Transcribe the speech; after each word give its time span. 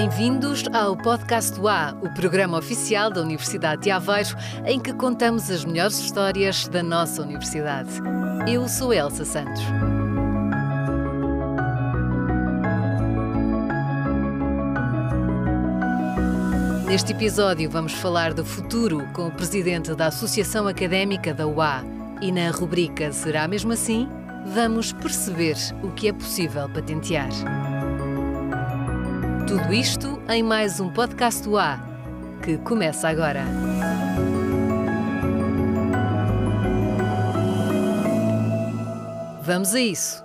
Bem-vindos 0.00 0.62
ao 0.72 0.96
Podcast 0.96 1.58
do 1.58 1.66
A, 1.66 1.92
o 2.00 2.08
programa 2.14 2.56
oficial 2.56 3.10
da 3.10 3.20
Universidade 3.20 3.82
de 3.82 3.90
Aveiro, 3.90 4.36
em 4.64 4.78
que 4.78 4.92
contamos 4.92 5.50
as 5.50 5.64
melhores 5.64 5.98
histórias 5.98 6.68
da 6.68 6.84
nossa 6.84 7.20
universidade. 7.20 7.90
Eu 8.48 8.68
sou 8.68 8.94
Elsa 8.94 9.24
Santos. 9.24 9.60
Neste 16.86 17.10
episódio 17.10 17.68
vamos 17.68 17.94
falar 17.94 18.32
do 18.32 18.44
futuro 18.44 19.04
com 19.12 19.26
o 19.26 19.32
presidente 19.32 19.92
da 19.96 20.06
Associação 20.06 20.68
Académica 20.68 21.34
da 21.34 21.44
UA 21.44 21.82
e 22.22 22.30
na 22.30 22.52
rubrica 22.52 23.10
Será 23.10 23.48
mesmo 23.48 23.72
assim? 23.72 24.08
Vamos 24.46 24.92
perceber 24.92 25.56
o 25.82 25.90
que 25.90 26.06
é 26.06 26.12
possível 26.12 26.68
patentear. 26.68 27.30
Tudo 29.48 29.72
isto 29.72 30.22
em 30.28 30.42
mais 30.42 30.78
um 30.78 30.92
podcast 30.92 31.42
do 31.42 31.56
A, 31.56 31.78
que 32.44 32.58
começa 32.58 33.08
agora. 33.08 33.44
Vamos 39.40 39.74
a 39.74 39.80
isso. 39.80 40.22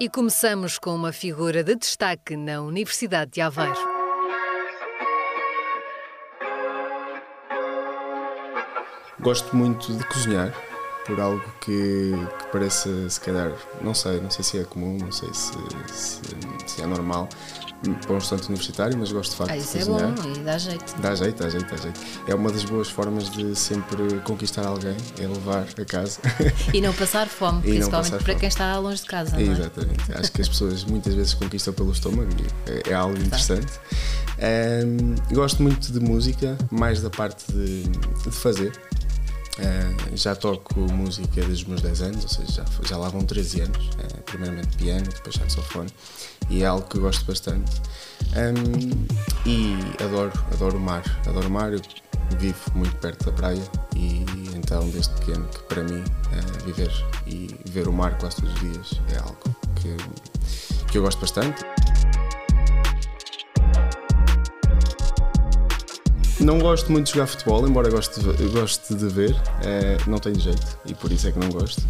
E 0.00 0.08
começamos 0.08 0.76
com 0.76 0.92
uma 0.92 1.12
figura 1.12 1.62
de 1.62 1.76
destaque 1.76 2.36
na 2.36 2.62
Universidade 2.62 3.30
de 3.30 3.40
Aveiro. 3.40 3.78
Gosto 9.20 9.54
muito 9.54 9.96
de 9.96 10.04
cozinhar 10.08 10.73
por 11.06 11.20
algo 11.20 11.42
que, 11.60 12.12
que 12.38 12.46
pareça, 12.52 12.88
se 13.10 13.20
calhar, 13.20 13.52
não 13.82 13.92
sei, 13.94 14.20
não 14.20 14.30
sei 14.30 14.44
se 14.44 14.58
é 14.58 14.64
comum, 14.64 14.96
não 14.98 15.12
sei 15.12 15.28
se, 15.34 15.52
se, 15.92 16.20
se 16.66 16.82
é 16.82 16.86
normal 16.86 17.28
para 18.06 18.14
um 18.14 18.18
estudante 18.18 18.48
universitário, 18.48 18.96
mas 18.96 19.12
gosto 19.12 19.32
de 19.32 19.36
facto 19.36 19.50
Ah, 19.50 19.56
isso 19.58 19.72
de 19.76 19.82
é 19.82 19.84
cozinhar. 19.86 20.12
bom 20.14 20.32
e 20.32 20.38
dá 20.38 20.56
jeito. 20.56 20.94
Dá 21.02 21.14
jeito, 21.14 21.42
dá 21.42 21.50
jeito, 21.50 21.70
dá 21.70 21.76
jeito. 21.76 22.00
É 22.26 22.34
uma 22.34 22.50
das 22.50 22.64
boas 22.64 22.88
formas 22.88 23.28
de 23.30 23.54
sempre 23.54 24.20
conquistar 24.24 24.64
alguém, 24.66 24.96
é 25.18 25.26
levar 25.26 25.66
a 25.78 25.84
casa. 25.84 26.18
E 26.72 26.80
não 26.80 26.94
passar 26.94 27.26
fome, 27.28 27.58
E 27.68 27.72
principalmente 27.72 27.90
passar 28.12 28.16
para 28.16 28.26
fome. 28.32 28.40
quem 28.40 28.48
está 28.48 28.78
longe 28.78 29.02
de 29.02 29.06
casa. 29.06 29.36
é? 29.36 29.42
Exatamente. 29.42 30.12
Acho 30.14 30.32
que 30.32 30.40
as 30.40 30.48
pessoas 30.48 30.82
muitas 30.84 31.12
vezes 31.12 31.34
conquistam 31.34 31.74
pelo 31.74 31.92
estômago 31.92 32.30
e 32.66 32.70
é, 32.70 32.90
é 32.92 32.94
algo 32.94 33.18
interessante. 33.18 33.72
Ahm, 34.38 35.14
gosto 35.34 35.62
muito 35.62 35.92
de 35.92 36.00
música, 36.00 36.56
mais 36.70 37.02
da 37.02 37.10
parte 37.10 37.44
de, 37.52 37.82
de 37.82 38.30
fazer. 38.30 38.72
Ah, 39.60 40.16
já 40.16 40.34
toco 40.34 40.80
música 40.80 41.28
desde 41.34 41.52
os 41.52 41.64
meus 41.64 41.80
10 41.80 42.02
anos, 42.02 42.22
ou 42.24 42.28
seja, 42.28 42.52
já, 42.52 42.88
já 42.88 42.96
lá 42.96 43.08
vão 43.08 43.24
13 43.24 43.62
anos. 43.62 43.90
Ah, 43.98 44.20
primeiramente 44.24 44.76
piano, 44.76 45.04
depois 45.04 45.36
saxofone, 45.36 45.90
e 46.50 46.62
é 46.62 46.66
algo 46.66 46.86
que 46.88 46.98
gosto 46.98 47.24
bastante. 47.24 47.80
Ahm, 48.34 49.06
e 49.46 49.76
adoro, 50.02 50.32
adoro 50.52 50.76
o 50.76 50.80
mar. 50.80 51.02
Adoro 51.26 51.48
o 51.48 51.50
mar, 51.50 51.72
eu 51.72 51.80
vivo 52.38 52.58
muito 52.74 52.96
perto 52.96 53.26
da 53.26 53.32
praia 53.32 53.62
e 53.94 54.24
então 54.54 54.88
desde 54.90 55.14
pequeno 55.14 55.46
que 55.48 55.62
para 55.64 55.84
mim 55.84 56.02
ah, 56.32 56.64
viver 56.64 56.90
e 57.26 57.54
ver 57.66 57.86
o 57.86 57.92
mar 57.92 58.16
quase 58.18 58.36
todos 58.36 58.54
os 58.54 58.60
dias 58.60 59.00
é 59.12 59.18
algo 59.18 59.38
que, 59.76 59.96
que 60.90 60.98
eu 60.98 61.02
gosto 61.02 61.20
bastante. 61.20 61.73
Não 66.44 66.58
gosto 66.58 66.92
muito 66.92 67.06
de 67.06 67.14
jogar 67.14 67.26
futebol, 67.26 67.66
embora 67.66 67.88
goste 67.88 68.20
de, 68.20 68.48
goste 68.48 68.94
de 68.94 69.08
ver, 69.08 69.34
eh, 69.62 69.96
não 70.06 70.18
tenho 70.18 70.38
jeito 70.38 70.78
e 70.84 70.94
por 70.94 71.10
isso 71.10 71.26
é 71.26 71.32
que 71.32 71.38
não 71.38 71.48
gosto. 71.48 71.82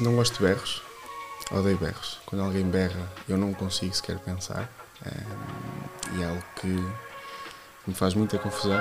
Não 0.00 0.14
gosto 0.14 0.38
de 0.38 0.44
berros, 0.44 0.80
odeio 1.50 1.76
berros. 1.76 2.18
Quando 2.24 2.44
alguém 2.44 2.62
berra, 2.62 3.10
eu 3.28 3.36
não 3.36 3.52
consigo 3.52 3.92
sequer 3.92 4.16
pensar 4.20 4.70
eh, 5.04 5.10
e 6.14 6.22
é 6.22 6.28
algo 6.28 6.42
que 6.60 6.68
me 6.68 7.92
faz 7.92 8.14
muita 8.14 8.38
confusão. 8.38 8.78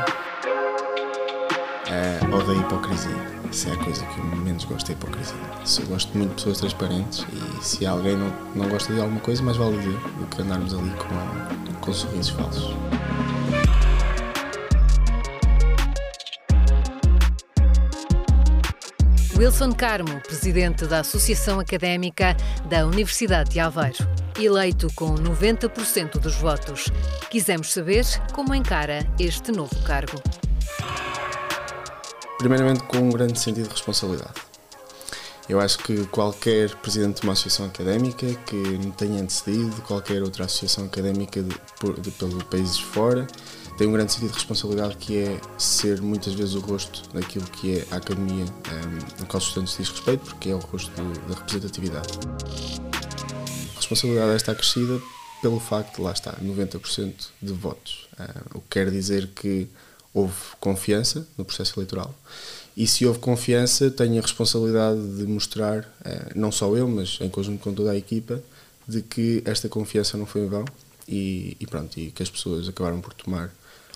Eh, 1.87 2.19
odeio 2.31 2.61
hipocrisia, 2.61 3.09
isso 3.51 3.67
é 3.67 3.71
a 3.71 3.77
coisa 3.77 4.05
que 4.05 4.19
eu 4.19 4.25
menos 4.25 4.63
gosto, 4.65 4.91
é 4.91 4.93
hipocrisia. 4.93 5.35
Eu 5.79 5.87
gosto 5.87 6.15
muito 6.15 6.29
de 6.29 6.35
pessoas 6.35 6.59
transparentes 6.59 7.25
e 7.33 7.63
se 7.65 7.83
alguém 7.83 8.15
não, 8.15 8.31
não 8.53 8.69
gosta 8.69 8.93
de 8.93 9.01
alguma 9.01 9.21
coisa, 9.21 9.41
mais 9.41 9.57
vale 9.57 9.75
dizer 9.79 9.97
do 10.19 10.27
que 10.27 10.39
andarmos 10.43 10.71
ali 10.71 10.91
com, 10.91 11.79
com 11.81 11.93
sorrisos 11.93 12.29
falsos. 12.29 12.75
Wilson 19.39 19.71
Carmo, 19.71 20.19
presidente 20.19 20.85
da 20.85 20.99
Associação 20.99 21.61
Académica 21.61 22.35
da 22.69 22.85
Universidade 22.85 23.51
de 23.51 23.59
Aveiro. 23.61 24.05
Eleito 24.37 24.89
com 24.95 25.15
90% 25.15 26.19
dos 26.19 26.35
votos. 26.35 26.87
Quisemos 27.29 27.71
saber 27.71 28.03
como 28.33 28.53
encara 28.53 29.09
este 29.17 29.53
novo 29.53 29.73
cargo. 29.83 30.21
Primeiramente, 32.37 32.83
com 32.83 32.97
um 32.97 33.09
grande 33.09 33.39
sentido 33.39 33.69
de 33.69 33.75
responsabilidade. 33.75 34.33
Eu 35.47 35.61
acho 35.61 35.77
que 35.79 36.05
qualquer 36.07 36.75
presidente 36.75 37.21
de 37.21 37.23
uma 37.23 37.31
associação 37.31 37.65
académica 37.65 38.27
que 38.45 38.57
me 38.57 38.91
tenha 38.91 39.21
antecedido, 39.21 39.81
qualquer 39.83 40.21
outra 40.21 40.45
associação 40.45 40.83
académica 40.83 41.41
de, 41.41 41.55
por, 41.79 41.97
de, 41.97 42.11
pelo 42.11 42.43
países 42.43 42.77
fora, 42.77 43.25
tem 43.79 43.87
um 43.87 43.93
grande 43.93 44.11
sentido 44.11 44.31
de 44.31 44.35
responsabilidade 44.35 44.97
que 44.97 45.19
é 45.19 45.39
ser 45.57 46.01
muitas 46.01 46.33
vezes 46.33 46.53
o 46.53 46.59
rosto 46.59 47.01
daquilo 47.13 47.45
que 47.45 47.77
é 47.77 47.87
a 47.91 47.95
academia 47.95 48.43
um, 48.43 49.21
no 49.21 49.25
qual 49.25 49.37
os 49.37 49.47
estudantes 49.47 49.77
diz 49.77 49.87
respeito, 49.87 50.19
porque 50.25 50.49
é 50.49 50.53
o 50.53 50.59
rosto 50.59 50.91
da 50.91 51.35
representatividade. 51.35 52.09
A 53.71 53.77
responsabilidade 53.77 54.35
está 54.35 54.51
acrescida 54.51 55.01
pelo 55.41 55.61
facto 55.61 55.95
de 55.95 56.01
lá 56.01 56.11
está 56.11 56.33
90% 56.33 57.13
de 57.41 57.53
votos, 57.53 58.09
Ah, 58.19 58.41
o 58.53 58.59
que 58.59 58.67
quer 58.69 58.91
dizer 58.91 59.27
que 59.27 59.69
houve 60.13 60.35
confiança 60.59 61.25
no 61.37 61.45
processo 61.45 61.79
eleitoral 61.79 62.13
e 62.75 62.85
se 62.85 63.05
houve 63.05 63.19
confiança 63.19 63.89
tenho 63.89 64.17
a 64.17 64.21
responsabilidade 64.21 64.99
de 65.15 65.23
mostrar, 65.23 65.89
ah, 66.03 66.31
não 66.35 66.51
só 66.51 66.75
eu, 66.75 66.85
mas 66.85 67.17
em 67.21 67.29
conjunto 67.29 67.63
com 67.63 67.73
toda 67.73 67.91
a 67.91 67.95
equipa, 67.95 68.43
de 68.85 69.01
que 69.01 69.41
esta 69.45 69.69
confiança 69.69 70.17
não 70.17 70.25
foi 70.25 70.41
em 70.41 70.49
vão 70.49 70.65
e, 71.07 71.55
e 71.61 71.65
pronto, 71.65 71.97
e 71.97 72.11
que 72.11 72.21
as 72.21 72.29
pessoas 72.29 72.67
acabaram 72.67 72.99
por 72.99 73.13
tomar 73.13 73.49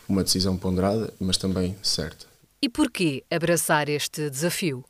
uma 0.07 0.23
decisão 0.23 0.57
ponderada, 0.57 1.13
mas 1.19 1.37
também 1.37 1.75
certa. 1.81 2.25
E 2.61 2.69
porquê 2.69 3.23
abraçar 3.29 3.89
este 3.89 4.29
desafio? 4.29 4.83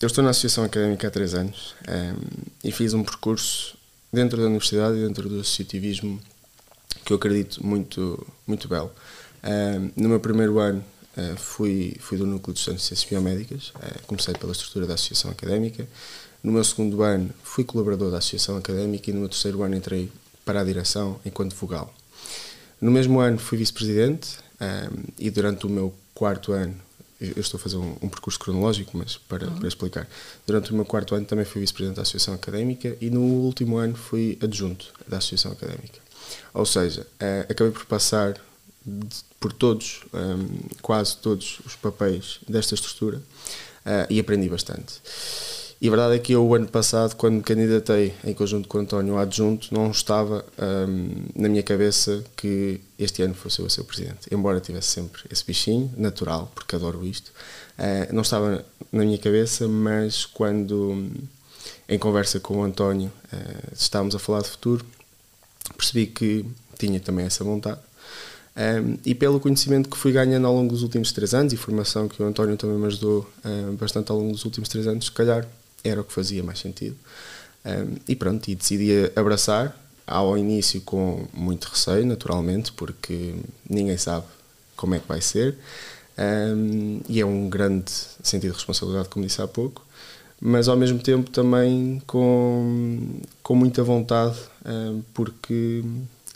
Eu 0.00 0.06
estou 0.06 0.24
na 0.24 0.30
Associação 0.30 0.64
Académica 0.64 1.08
há 1.08 1.10
três 1.10 1.34
anos 1.34 1.74
ehm, 1.86 2.16
e 2.64 2.72
fiz 2.72 2.94
um 2.94 3.04
percurso 3.04 3.76
dentro 4.12 4.40
da 4.40 4.46
universidade 4.46 4.96
e 4.96 5.06
dentro 5.06 5.28
do 5.28 5.40
associativismo 5.40 6.20
que 7.04 7.12
eu 7.12 7.16
acredito 7.16 7.64
muito, 7.64 8.26
muito 8.46 8.66
belo. 8.66 8.90
Ehm, 9.42 9.90
no 9.96 10.08
meu 10.08 10.18
primeiro 10.18 10.58
ano 10.58 10.82
eh, 11.16 11.34
fui, 11.36 11.96
fui 12.00 12.16
do 12.16 12.26
Núcleo 12.26 12.54
de 12.54 12.60
Ciências 12.60 13.04
Biomédicas, 13.04 13.72
eh, 13.82 14.00
comecei 14.06 14.32
pela 14.34 14.52
estrutura 14.52 14.86
da 14.86 14.94
Associação 14.94 15.30
Académica. 15.30 15.86
No 16.42 16.52
meu 16.52 16.64
segundo 16.64 17.02
ano 17.02 17.30
fui 17.42 17.64
colaborador 17.64 18.10
da 18.10 18.18
Associação 18.18 18.56
Académica 18.56 19.10
e 19.10 19.12
no 19.12 19.20
meu 19.20 19.28
terceiro 19.28 19.62
ano 19.62 19.74
entrei 19.74 20.10
para 20.44 20.60
a 20.60 20.64
direção 20.64 21.20
enquanto 21.24 21.54
vogal. 21.54 21.92
No 22.80 22.90
mesmo 22.90 23.20
ano 23.20 23.38
fui 23.38 23.58
vice-presidente 23.58 24.38
e 25.18 25.30
durante 25.30 25.66
o 25.66 25.68
meu 25.70 25.94
quarto 26.14 26.52
ano, 26.52 26.74
eu 27.20 27.40
estou 27.40 27.58
a 27.58 27.60
fazer 27.60 27.76
um, 27.76 27.96
um 28.02 28.08
percurso 28.08 28.38
cronológico, 28.38 28.96
mas 28.96 29.16
para, 29.16 29.46
para 29.50 29.68
explicar, 29.68 30.08
durante 30.46 30.70
o 30.72 30.74
meu 30.74 30.84
quarto 30.86 31.14
ano 31.14 31.26
também 31.26 31.44
fui 31.44 31.60
vice-presidente 31.60 31.96
da 31.96 32.02
Associação 32.02 32.32
Académica 32.34 32.96
e 33.00 33.10
no 33.10 33.20
último 33.20 33.76
ano 33.76 33.94
fui 33.94 34.38
adjunto 34.42 34.86
da 35.06 35.18
Associação 35.18 35.52
Académica. 35.52 36.00
Ou 36.54 36.64
seja, 36.64 37.06
eh, 37.18 37.46
acabei 37.48 37.72
por 37.72 37.84
passar 37.84 38.34
de- 38.86 39.16
por 39.38 39.52
todos, 39.52 40.00
ehm, 40.14 40.46
quase 40.80 41.16
todos 41.18 41.60
os 41.66 41.76
papéis 41.76 42.38
desta 42.48 42.74
estrutura 42.74 43.20
eh, 43.84 44.06
e 44.10 44.20
aprendi 44.20 44.48
bastante. 44.48 45.00
E 45.80 45.88
a 45.88 45.90
verdade 45.90 46.14
é 46.14 46.18
que 46.18 46.32
eu, 46.32 46.46
o 46.46 46.54
ano 46.54 46.68
passado, 46.68 47.16
quando 47.16 47.36
me 47.36 47.42
candidatei 47.42 48.14
em 48.22 48.34
conjunto 48.34 48.68
com 48.68 48.76
o 48.76 48.80
António 48.82 49.16
adjunto, 49.16 49.72
não 49.72 49.90
estava 49.90 50.44
hum, 50.86 51.24
na 51.34 51.48
minha 51.48 51.62
cabeça 51.62 52.22
que 52.36 52.82
este 52.98 53.22
ano 53.22 53.32
fosse 53.32 53.60
eu 53.60 53.66
a 53.66 53.70
ser 53.70 53.80
o 53.80 53.84
presidente. 53.84 54.28
Embora 54.30 54.60
tivesse 54.60 54.88
sempre 54.88 55.22
esse 55.30 55.42
bichinho, 55.42 55.90
natural, 55.96 56.52
porque 56.54 56.76
adoro 56.76 57.02
isto, 57.06 57.32
eh, 57.78 58.10
não 58.12 58.20
estava 58.20 58.62
na 58.92 59.04
minha 59.04 59.16
cabeça, 59.16 59.66
mas 59.66 60.26
quando, 60.26 60.90
hum, 60.90 61.12
em 61.88 61.98
conversa 61.98 62.38
com 62.38 62.58
o 62.58 62.62
António, 62.62 63.10
eh, 63.32 63.70
estávamos 63.72 64.14
a 64.14 64.18
falar 64.18 64.42
de 64.42 64.50
futuro, 64.50 64.84
percebi 65.78 66.06
que 66.08 66.44
tinha 66.78 67.00
também 67.00 67.24
essa 67.24 67.42
vontade. 67.42 67.80
Um, 68.54 68.98
e 69.06 69.14
pelo 69.14 69.40
conhecimento 69.40 69.88
que 69.88 69.96
fui 69.96 70.12
ganhando 70.12 70.46
ao 70.46 70.54
longo 70.54 70.72
dos 70.72 70.82
últimos 70.82 71.12
três 71.12 71.32
anos 71.32 71.52
e 71.52 71.56
formação 71.56 72.08
que 72.08 72.22
o 72.22 72.26
António 72.26 72.56
também 72.56 72.76
me 72.76 72.86
ajudou 72.86 73.26
um, 73.44 73.76
bastante 73.76 74.10
ao 74.10 74.18
longo 74.18 74.32
dos 74.32 74.44
últimos 74.44 74.68
três 74.68 74.86
anos, 74.86 75.06
se 75.06 75.12
calhar 75.12 75.46
era 75.84 76.00
o 76.00 76.04
que 76.04 76.12
fazia 76.12 76.42
mais 76.42 76.58
sentido. 76.58 76.96
Um, 77.64 77.96
e 78.08 78.16
pronto, 78.16 78.48
e 78.48 78.54
decidi 78.54 79.10
abraçar, 79.14 79.76
ao 80.06 80.36
início 80.36 80.80
com 80.80 81.26
muito 81.32 81.66
receio, 81.66 82.04
naturalmente, 82.04 82.72
porque 82.72 83.36
ninguém 83.68 83.96
sabe 83.96 84.26
como 84.74 84.94
é 84.94 84.98
que 84.98 85.06
vai 85.06 85.20
ser. 85.20 85.56
Um, 86.18 87.00
e 87.08 87.20
é 87.20 87.24
um 87.24 87.48
grande 87.48 87.90
sentido 88.22 88.50
de 88.50 88.56
responsabilidade, 88.56 89.08
como 89.08 89.24
disse 89.24 89.40
há 89.40 89.46
pouco, 89.46 89.86
mas 90.40 90.68
ao 90.68 90.76
mesmo 90.76 90.98
tempo 90.98 91.30
também 91.30 92.02
com, 92.06 93.20
com 93.42 93.54
muita 93.54 93.84
vontade, 93.84 94.36
uh, 94.64 95.02
porque 95.14 95.84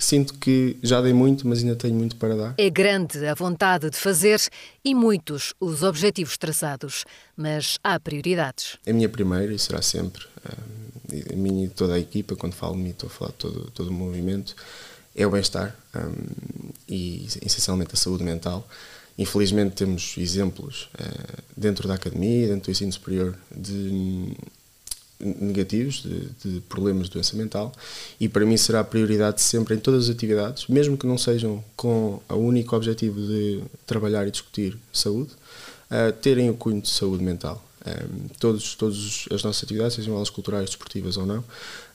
sinto 0.04 0.34
que 0.34 0.76
já 0.82 1.00
dei 1.00 1.12
muito, 1.12 1.46
mas 1.48 1.60
ainda 1.60 1.74
tenho 1.74 1.94
muito 1.94 2.16
para 2.16 2.36
dar. 2.36 2.54
É 2.58 2.70
grande 2.70 3.26
a 3.26 3.34
vontade 3.34 3.90
de 3.90 3.96
fazer 3.96 4.40
e 4.84 4.94
muitos 4.94 5.54
os 5.58 5.82
objetivos 5.82 6.36
traçados, 6.36 7.04
mas 7.36 7.78
há 7.82 7.98
prioridades. 7.98 8.78
A 8.86 8.92
minha 8.92 9.08
primeira, 9.08 9.52
e 9.52 9.58
será 9.58 9.82
sempre, 9.82 10.24
uh, 10.46 11.32
a 11.32 11.36
minha 11.36 11.66
e 11.66 11.68
toda 11.68 11.94
a 11.94 11.98
equipa, 11.98 12.36
quando 12.36 12.54
falo 12.54 12.74
de 12.76 12.82
mim, 12.82 12.90
estou 12.90 13.08
a 13.08 13.10
falar 13.10 13.30
de 13.30 13.38
todo, 13.38 13.70
todo 13.70 13.88
o 13.88 13.92
movimento, 13.92 14.54
é 15.16 15.26
o 15.26 15.30
bem-estar 15.30 15.74
um, 15.94 16.70
e 16.88 17.26
essencialmente 17.42 17.94
a 17.94 17.96
saúde 17.96 18.24
mental. 18.24 18.68
Infelizmente 19.16 19.76
temos 19.76 20.16
exemplos 20.18 20.90
uh, 20.94 21.42
dentro 21.56 21.86
da 21.86 21.94
academia, 21.94 22.48
dentro 22.48 22.64
do 22.64 22.70
ensino 22.70 22.92
superior, 22.92 23.36
de 23.54 24.36
negativos, 25.20 26.02
de, 26.02 26.28
de, 26.44 26.60
problemas 26.62 27.06
de 27.06 27.14
doença 27.14 27.36
mental, 27.36 27.72
e 28.20 28.28
para 28.28 28.44
mim 28.44 28.56
será 28.56 28.82
prioridade 28.82 29.40
sempre 29.40 29.74
em 29.74 29.78
todas 29.78 30.04
as 30.04 30.10
atividades, 30.10 30.66
mesmo 30.66 30.96
que 30.96 31.06
não 31.06 31.16
sejam 31.16 31.62
com 31.76 32.20
o 32.28 32.34
único 32.34 32.74
objetivo 32.74 33.20
de 33.20 33.62
trabalhar 33.86 34.26
e 34.26 34.30
discutir 34.30 34.76
saúde, 34.92 35.30
uh, 35.90 36.12
terem 36.20 36.50
o 36.50 36.54
cunho 36.54 36.80
de 36.80 36.88
saúde 36.88 37.22
mental. 37.22 37.64
Um, 37.86 38.28
todos, 38.40 38.74
todas 38.74 39.26
as 39.30 39.42
nossas 39.42 39.62
atividades, 39.62 39.96
sejam 39.96 40.16
elas 40.16 40.30
culturais, 40.30 40.70
desportivas 40.70 41.16
ou 41.16 41.26
não, 41.26 41.44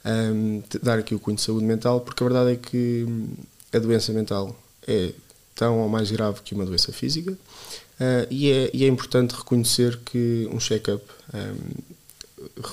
um, 0.05 0.61
dar 0.81 0.99
aqui 0.99 1.15
o 1.15 1.19
cunho 1.19 1.35
de 1.35 1.41
saúde 1.41 1.65
mental, 1.65 2.01
porque 2.01 2.23
a 2.23 2.27
verdade 2.27 2.51
é 2.51 2.55
que 2.55 3.05
a 3.73 3.79
doença 3.79 4.13
mental 4.13 4.55
é 4.87 5.13
tão 5.55 5.79
ou 5.79 5.89
mais 5.89 6.09
grave 6.09 6.41
que 6.41 6.53
uma 6.53 6.65
doença 6.65 6.91
física 6.93 7.31
uh, 7.33 8.27
e, 8.29 8.49
é, 8.49 8.69
e, 8.73 8.85
é, 8.85 8.87
importante 8.87 9.35
reconhecer 9.35 9.99
que 10.05 10.47
um 10.53 10.59
check-up 10.59 11.03
um, 11.33 11.97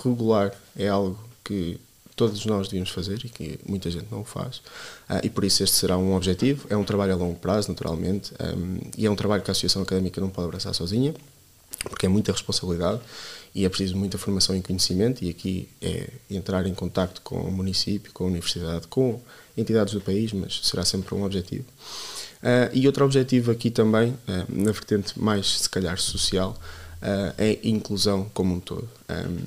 regular 0.03 0.53
é 0.77 0.89
algo 0.89 1.19
que 1.45 1.79
todos 2.15 2.45
nós 2.47 2.69
devíamos 2.69 2.91
fazer 2.91 3.25
e 3.25 3.29
que 3.29 3.59
muita 3.67 3.91
gente 3.91 4.07
não 4.11 4.25
faz. 4.25 4.57
Uh, 5.09 5.21
e 5.23 5.31
por 5.31 5.45
isso 5.45 5.63
este 5.63 5.77
será 5.77 5.99
um 5.99 6.15
objetivo. 6.15 6.67
É 6.71 6.77
um 6.77 6.85
trabalho 6.85 7.13
a 7.13 7.17
longo 7.17 7.39
prazo, 7.39 7.69
naturalmente, 7.69 8.33
um, 8.41 8.79
e 8.97 9.07
é 9.07 9.11
um 9.11 9.17
trabalho 9.17 9.43
que 9.43 9.51
a 9.51 9.53
Associação 9.53 9.83
Académica 9.83 10.21
não 10.21 10.31
pode 10.31 10.49
abraçar 10.49 10.75
sozinha 10.75 11.15
porque 11.89 12.07
é 12.07 12.09
muita 12.09 12.33
responsabilidade 12.33 13.01
e 13.55 13.65
é 13.65 13.69
preciso 13.69 13.97
muita 13.97 14.19
formação 14.19 14.57
e 14.57 14.63
conhecimento 14.63 15.25
e 15.25 15.31
aqui 15.31 15.69
é 15.81 16.09
entrar 16.31 16.67
em 16.67 16.75
contacto 16.75 17.21
com 17.23 17.37
o 17.37 17.51
município, 17.51 18.13
com 18.13 18.25
a 18.25 18.27
universidade, 18.27 18.87
com 18.89 19.21
entidades 19.57 19.95
do 19.95 20.01
país, 20.01 20.33
mas 20.33 20.61
será 20.63 20.85
sempre 20.85 21.15
um 21.15 21.25
objetivo. 21.25 21.65
Uh, 22.43 22.71
e 22.75 22.87
outro 22.87 23.05
objetivo 23.05 23.51
aqui 23.51 23.71
também, 23.71 24.11
uh, 24.11 24.17
na 24.49 24.73
vertente 24.73 25.19
mais, 25.19 25.61
se 25.61 25.71
calhar, 25.71 25.99
social, 25.99 26.59
é 27.39 27.59
a 27.63 27.69
inclusão 27.69 28.29
como 28.35 28.55
um 28.55 28.61
todo. 28.61 28.89
Um, 29.09 29.39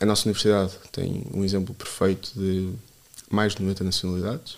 a 0.00 0.06
nossa 0.06 0.26
universidade 0.26 0.72
tem 0.92 1.24
um 1.32 1.44
exemplo 1.44 1.74
perfeito 1.74 2.30
de 2.34 2.72
mais 3.30 3.54
de 3.54 3.62
90 3.62 3.84
nacionalidades. 3.84 4.56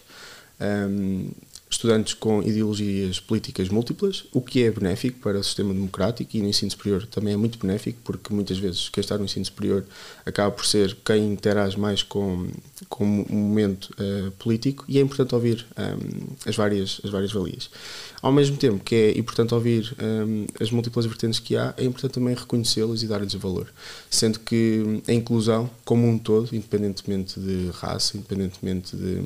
Estudantes 1.71 2.15
com 2.15 2.43
ideologias 2.43 3.21
políticas 3.21 3.69
múltiplas, 3.69 4.25
o 4.33 4.41
que 4.41 4.65
é 4.65 4.71
benéfico 4.73 5.21
para 5.21 5.39
o 5.39 5.45
sistema 5.45 5.73
democrático 5.73 6.37
e 6.37 6.43
no 6.43 6.49
ensino 6.49 6.69
superior 6.69 7.07
também 7.07 7.33
é 7.35 7.37
muito 7.37 7.61
benéfico, 7.61 8.01
porque 8.03 8.35
muitas 8.35 8.59
vezes 8.59 8.89
quem 8.89 9.01
está 9.01 9.17
no 9.17 9.25
ensino 9.25 9.45
superior 9.45 9.85
acaba 10.27 10.51
por 10.51 10.67
ser 10.67 10.97
quem 11.05 11.33
interage 11.33 11.79
mais 11.79 12.03
com, 12.03 12.49
com 12.89 13.05
o 13.23 13.35
momento 13.35 13.89
uh, 13.93 14.33
político 14.33 14.85
e 14.89 14.99
é 14.99 15.01
importante 15.01 15.33
ouvir 15.33 15.65
um, 15.79 15.83
ehm, 15.83 16.27
as, 16.45 16.57
várias, 16.57 17.01
as 17.05 17.11
várias 17.11 17.33
valias. 17.33 17.71
Ao 18.21 18.33
mesmo 18.33 18.57
tempo 18.57 18.83
que 18.83 18.95
é 18.97 19.17
importante 19.17 19.55
ouvir 19.55 19.95
um, 20.03 20.43
ehm, 20.43 20.47
as 20.61 20.73
múltiplas 20.73 21.07
vertentes 21.07 21.39
que 21.39 21.57
há, 21.57 21.73
é 21.77 21.85
importante 21.85 22.15
também 22.15 22.35
reconhecê-las 22.35 23.05
e 23.05 23.07
dar-lhes 23.07 23.35
valor, 23.35 23.73
sendo 24.11 24.41
que 24.41 25.03
a 25.07 25.13
inclusão 25.13 25.71
como 25.85 26.09
um 26.09 26.19
todo, 26.19 26.49
independentemente 26.53 27.39
de 27.39 27.71
raça, 27.75 28.17
independentemente 28.17 28.97
de 28.97 29.21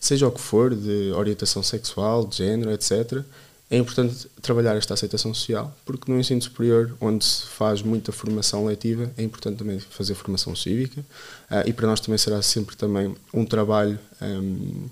seja 0.00 0.28
o 0.28 0.30
que 0.30 0.40
for, 0.40 0.74
de 0.74 1.12
orientação 1.12 1.43
sexual, 1.46 2.26
de 2.26 2.38
género, 2.38 2.72
etc., 2.72 3.24
é 3.70 3.78
importante 3.78 4.28
trabalhar 4.42 4.76
esta 4.76 4.94
aceitação 4.94 5.32
social, 5.32 5.74
porque 5.84 6.10
no 6.10 6.18
ensino 6.18 6.40
superior, 6.40 6.94
onde 7.00 7.24
se 7.24 7.46
faz 7.46 7.82
muita 7.82 8.12
formação 8.12 8.66
letiva, 8.66 9.10
é 9.16 9.22
importante 9.22 9.58
também 9.58 9.80
fazer 9.80 10.14
formação 10.14 10.54
cívica, 10.54 11.00
uh, 11.00 11.66
e 11.66 11.72
para 11.72 11.86
nós 11.86 12.00
também 12.00 12.18
será 12.18 12.40
sempre 12.42 12.76
também 12.76 13.16
um 13.32 13.44
trabalho 13.44 13.98
um, 14.20 14.88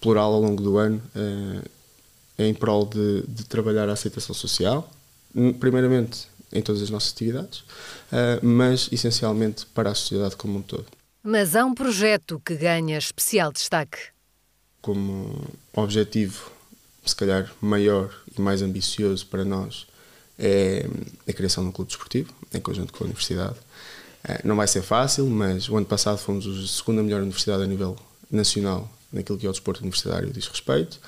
plural 0.00 0.32
ao 0.32 0.40
longo 0.40 0.62
do 0.62 0.78
ano, 0.78 1.02
uh, 1.14 1.68
em 2.38 2.54
prol 2.54 2.86
de, 2.86 3.22
de, 3.28 3.44
trabalhar 3.44 3.88
a 3.88 3.92
aceitação 3.92 4.34
social, 4.34 4.90
primeiramente 5.60 6.28
em 6.52 6.62
todas 6.62 6.80
as 6.80 6.88
nossas 6.88 7.12
atividades, 7.12 7.58
uh, 7.60 8.40
mas 8.42 8.88
essencialmente 8.90 9.66
para 9.66 9.90
a 9.90 9.94
sociedade 9.94 10.34
como 10.34 10.58
um 10.58 10.62
todo. 10.62 10.86
Mas 11.22 11.54
há 11.54 11.64
um 11.64 11.74
projeto 11.74 12.40
que 12.44 12.56
ganha 12.56 12.96
especial 12.96 13.52
destaque 13.52 13.98
como 14.88 15.44
objetivo, 15.74 16.50
se 17.04 17.14
calhar, 17.14 17.52
maior 17.60 18.10
e 18.34 18.40
mais 18.40 18.62
ambicioso 18.62 19.26
para 19.26 19.44
nós 19.44 19.86
é 20.38 20.88
a 21.28 21.32
criação 21.34 21.62
de 21.62 21.68
um 21.68 21.72
clube 21.72 21.90
desportivo, 21.90 22.32
em 22.54 22.58
conjunto 22.58 22.90
com 22.94 23.04
a 23.04 23.06
Universidade. 23.06 23.56
Eh, 24.24 24.40
não 24.44 24.56
vai 24.56 24.66
ser 24.66 24.80
fácil, 24.80 25.26
mas 25.26 25.68
o 25.68 25.76
ano 25.76 25.84
passado 25.84 26.16
fomos 26.16 26.46
a 26.46 26.66
segunda 26.66 27.02
melhor 27.02 27.20
universidade 27.20 27.62
a 27.62 27.66
nível 27.66 27.98
nacional 28.30 28.90
naquilo 29.12 29.36
que 29.36 29.44
é 29.44 29.50
o 29.50 29.52
desporto 29.52 29.82
universitário 29.82 30.30
diz 30.30 30.46
respeito. 30.46 30.98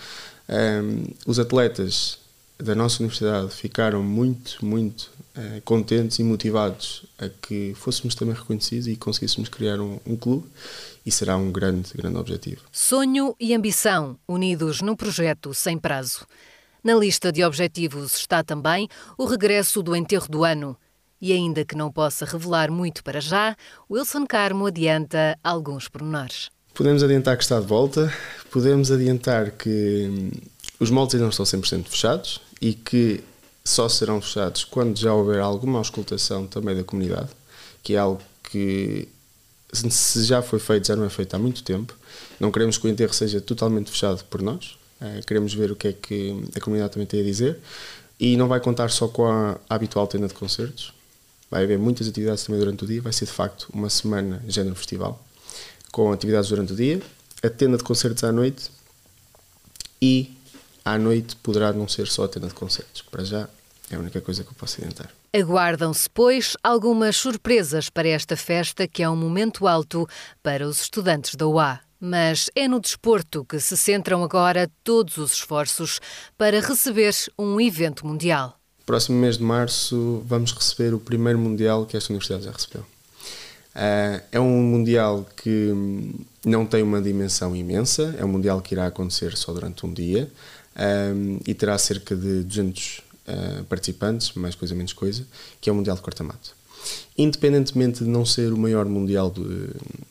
Um, 0.47 1.06
os 1.25 1.38
atletas 1.38 2.19
da 2.62 2.74
nossa 2.74 3.02
universidade 3.02 3.50
ficaram 3.50 4.02
muito, 4.02 4.64
muito 4.64 5.10
uh, 5.36 5.60
contentes 5.64 6.18
e 6.18 6.24
motivados 6.24 7.04
a 7.18 7.28
que 7.28 7.74
fôssemos 7.74 8.14
também 8.14 8.34
reconhecidos 8.34 8.86
e 8.86 8.96
conseguíssemos 8.96 9.48
criar 9.48 9.80
um, 9.80 9.98
um, 10.06 10.16
clube 10.16 10.46
e 11.04 11.10
será 11.10 11.36
um 11.36 11.50
grande, 11.50 11.90
grande 11.94 12.16
objetivo. 12.16 12.62
Sonho 12.70 13.34
e 13.40 13.54
ambição 13.54 14.18
unidos 14.28 14.80
num 14.80 14.94
projeto 14.94 15.54
sem 15.54 15.78
prazo. 15.78 16.26
Na 16.82 16.94
lista 16.94 17.30
de 17.30 17.44
objetivos 17.44 18.14
está 18.14 18.42
também 18.42 18.88
o 19.16 19.24
regresso 19.24 19.82
do 19.82 19.94
enterro 19.94 20.28
do 20.28 20.44
ano. 20.44 20.76
E 21.20 21.32
ainda 21.32 21.66
que 21.66 21.76
não 21.76 21.92
possa 21.92 22.24
revelar 22.24 22.70
muito 22.70 23.04
para 23.04 23.20
já, 23.20 23.54
Wilson 23.90 24.26
Carmo 24.26 24.66
adianta 24.66 25.38
alguns 25.44 25.86
pormenores. 25.86 26.48
Podemos 26.72 27.02
adiantar 27.02 27.36
que 27.36 27.42
está 27.42 27.60
de 27.60 27.66
volta, 27.66 28.10
podemos 28.50 28.90
adiantar 28.90 29.50
que 29.50 30.08
hum, 30.08 30.30
os 30.78 30.88
moldes 30.88 31.14
ainda 31.14 31.24
não 31.24 31.30
estão 31.30 31.44
100% 31.44 31.88
fechados 31.88 32.40
e 32.60 32.74
que 32.74 33.22
só 33.64 33.88
serão 33.88 34.20
fechados 34.20 34.64
quando 34.64 34.98
já 34.98 35.14
houver 35.14 35.40
alguma 35.40 35.79
auscultação 35.79 36.46
também 36.46 36.76
da 36.76 36.84
comunidade, 36.84 37.31
que 37.82 37.94
é 37.94 37.98
algo 37.98 38.20
que 38.43 39.08
se 39.72 40.24
já 40.24 40.43
foi 40.43 40.58
feito, 40.58 40.88
já 40.88 40.96
não 40.96 41.05
é 41.05 41.10
feito 41.10 41.34
há 41.34 41.38
muito 41.38 41.62
tempo. 41.62 41.96
Não 42.38 42.50
queremos 42.50 42.76
que 42.76 42.86
o 42.86 42.90
enterro 42.90 43.14
seja 43.14 43.40
totalmente 43.40 43.90
fechado 43.90 44.24
por 44.24 44.43
nós, 44.43 44.76
eh, 45.00 45.20
queremos 45.26 45.55
ver 45.55 45.70
o 45.70 45.76
que 45.76 45.88
é 45.88 45.93
que 45.93 46.44
a 46.55 46.60
comunidade 46.60 46.93
também 46.93 47.06
tem 47.06 47.20
a 47.20 47.24
dizer 47.24 47.58
e 48.19 48.36
não 48.36 48.48
vai 48.48 48.60
contar 48.60 48.90
só 48.90 49.08
com 49.08 49.26
a 49.26 49.58
habitual 49.69 50.06
tenda 50.06 50.29
de 50.29 50.34
concertos. 50.34 50.93
Vai 51.50 51.64
haver 51.64 51.79
muitas 51.79 52.06
atividades 52.06 52.44
também 52.44 52.60
durante 52.60 52.84
o 52.84 52.86
dia, 52.86 53.00
vai 53.00 53.12
ser 53.12 53.24
de 53.24 53.32
facto 53.32 53.69
uma 53.72 53.88
semana 53.88 54.43
género 54.46 54.76
festival, 54.76 55.24
com 55.90 56.12
atividades 56.12 56.50
durante 56.50 56.72
o 56.72 56.76
dia, 56.76 57.00
a 57.43 57.48
tenda 57.48 57.76
de 57.76 57.82
concertos 57.82 58.22
à 58.22 58.31
noite 58.31 58.70
e 60.00 60.36
à 60.84 60.99
noite 60.99 61.37
poderá 61.37 61.72
não 61.72 61.89
ser 61.89 62.06
só 62.06 62.25
a 62.25 62.29
tenda 62.29 62.49
de 62.49 62.55
concertos. 62.55 63.03
Para 63.03 63.25
já 63.25 63.49
é 63.91 63.96
a 63.96 63.99
única 63.99 64.20
coisa 64.20 64.44
que 64.44 64.51
eu 64.51 64.55
posso 64.55 64.81
adiantar. 64.81 65.10
Aguardam-se, 65.32 66.08
pois, 66.10 66.56
algumas 66.63 67.17
surpresas 67.17 67.91
para 67.91 68.08
esta 68.08 68.37
festa, 68.37 68.87
que 68.87 69.03
é 69.03 69.10
um 69.10 69.17
momento 69.17 69.67
alto 69.67 70.08
para 70.43 70.67
os 70.67 70.81
estudantes 70.81 71.34
da 71.34 71.46
UA. 71.46 71.81
Mas 72.01 72.49
é 72.55 72.67
no 72.67 72.81
desporto 72.81 73.44
que 73.44 73.60
se 73.60 73.77
centram 73.77 74.25
agora 74.25 74.70
todos 74.82 75.19
os 75.19 75.32
esforços 75.32 76.01
para 76.39 76.60
receber 76.60 77.15
um 77.39 77.60
evento 77.60 78.06
mundial. 78.06 78.58
Próximo 78.87 79.19
mês 79.19 79.37
de 79.37 79.44
março 79.44 80.22
vamos 80.25 80.53
receber 80.53 80.94
o 80.94 80.99
primeiro 80.99 81.39
mundial 81.39 81.84
que 81.84 81.96
esta 81.96 82.13
universidade 82.13 82.44
já 82.44 82.53
recebeu. 82.53 82.81
Uh, 82.82 84.20
é 84.32 84.41
um 84.41 84.63
mundial 84.63 85.27
que 85.37 85.72
não 86.44 86.67
tem 86.67 86.82
uma 86.82 87.01
dimensão 87.01 87.55
imensa, 87.55 88.15
é 88.19 88.25
um 88.25 88.29
mundial 88.29 88.60
que 88.60 88.75
irá 88.75 88.87
acontecer 88.87 89.37
só 89.37 89.53
durante 89.53 89.87
um 89.87 89.93
dia 89.93 90.31
um, 90.77 91.39
e 91.46 91.55
terá 91.55 91.77
cerca 91.79 92.15
de 92.15 92.43
200 92.43 92.98
uh, 92.98 93.03
ah, 93.29 93.65
participantes, 93.69 94.32
mais 94.34 94.55
coisa 94.55 94.74
menos 94.74 94.93
coisa, 94.93 95.27
que 95.60 95.69
é 95.69 95.72
o 95.72 95.77
Mundial 95.77 95.96
de 95.96 96.03
Corta-Mato. 96.03 96.55
Independentemente 97.17 98.05
de 98.05 98.08
não 98.08 98.24
ser 98.24 98.53
o 98.53 98.56
maior 98.56 98.86
Mundial 98.86 99.31
de, 99.31 99.69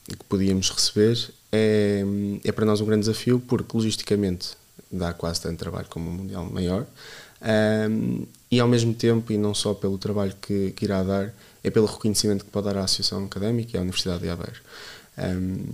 que 0.07 0.23
podíamos 0.27 0.69
receber, 0.69 1.31
é, 1.51 2.03
é 2.43 2.51
para 2.51 2.65
nós 2.65 2.79
um 2.81 2.85
grande 2.85 3.01
desafio 3.01 3.39
porque 3.39 3.75
logisticamente 3.75 4.49
dá 4.91 5.13
quase 5.13 5.41
tanto 5.41 5.57
trabalho 5.57 5.87
como 5.89 6.09
um 6.09 6.13
Mundial 6.13 6.45
maior 6.45 6.85
um, 7.41 8.25
e 8.51 8.59
ao 8.59 8.67
mesmo 8.67 8.93
tempo, 8.93 9.31
e 9.31 9.37
não 9.37 9.53
só 9.53 9.73
pelo 9.73 9.97
trabalho 9.97 10.33
que, 10.41 10.71
que, 10.71 10.85
irá 10.85 11.03
dar, 11.03 11.33
é 11.63 11.69
pelo 11.69 11.85
reconhecimento 11.85 12.43
que 12.43 12.51
pode 12.51 12.65
dar 12.65 12.77
à 12.77 12.83
Associação 12.83 13.23
Académica 13.25 13.71
e 13.75 13.77
à 13.77 13.81
Universidade 13.81 14.21
de 14.21 14.29
Aveiro. 14.29 14.59
Um, 15.17 15.65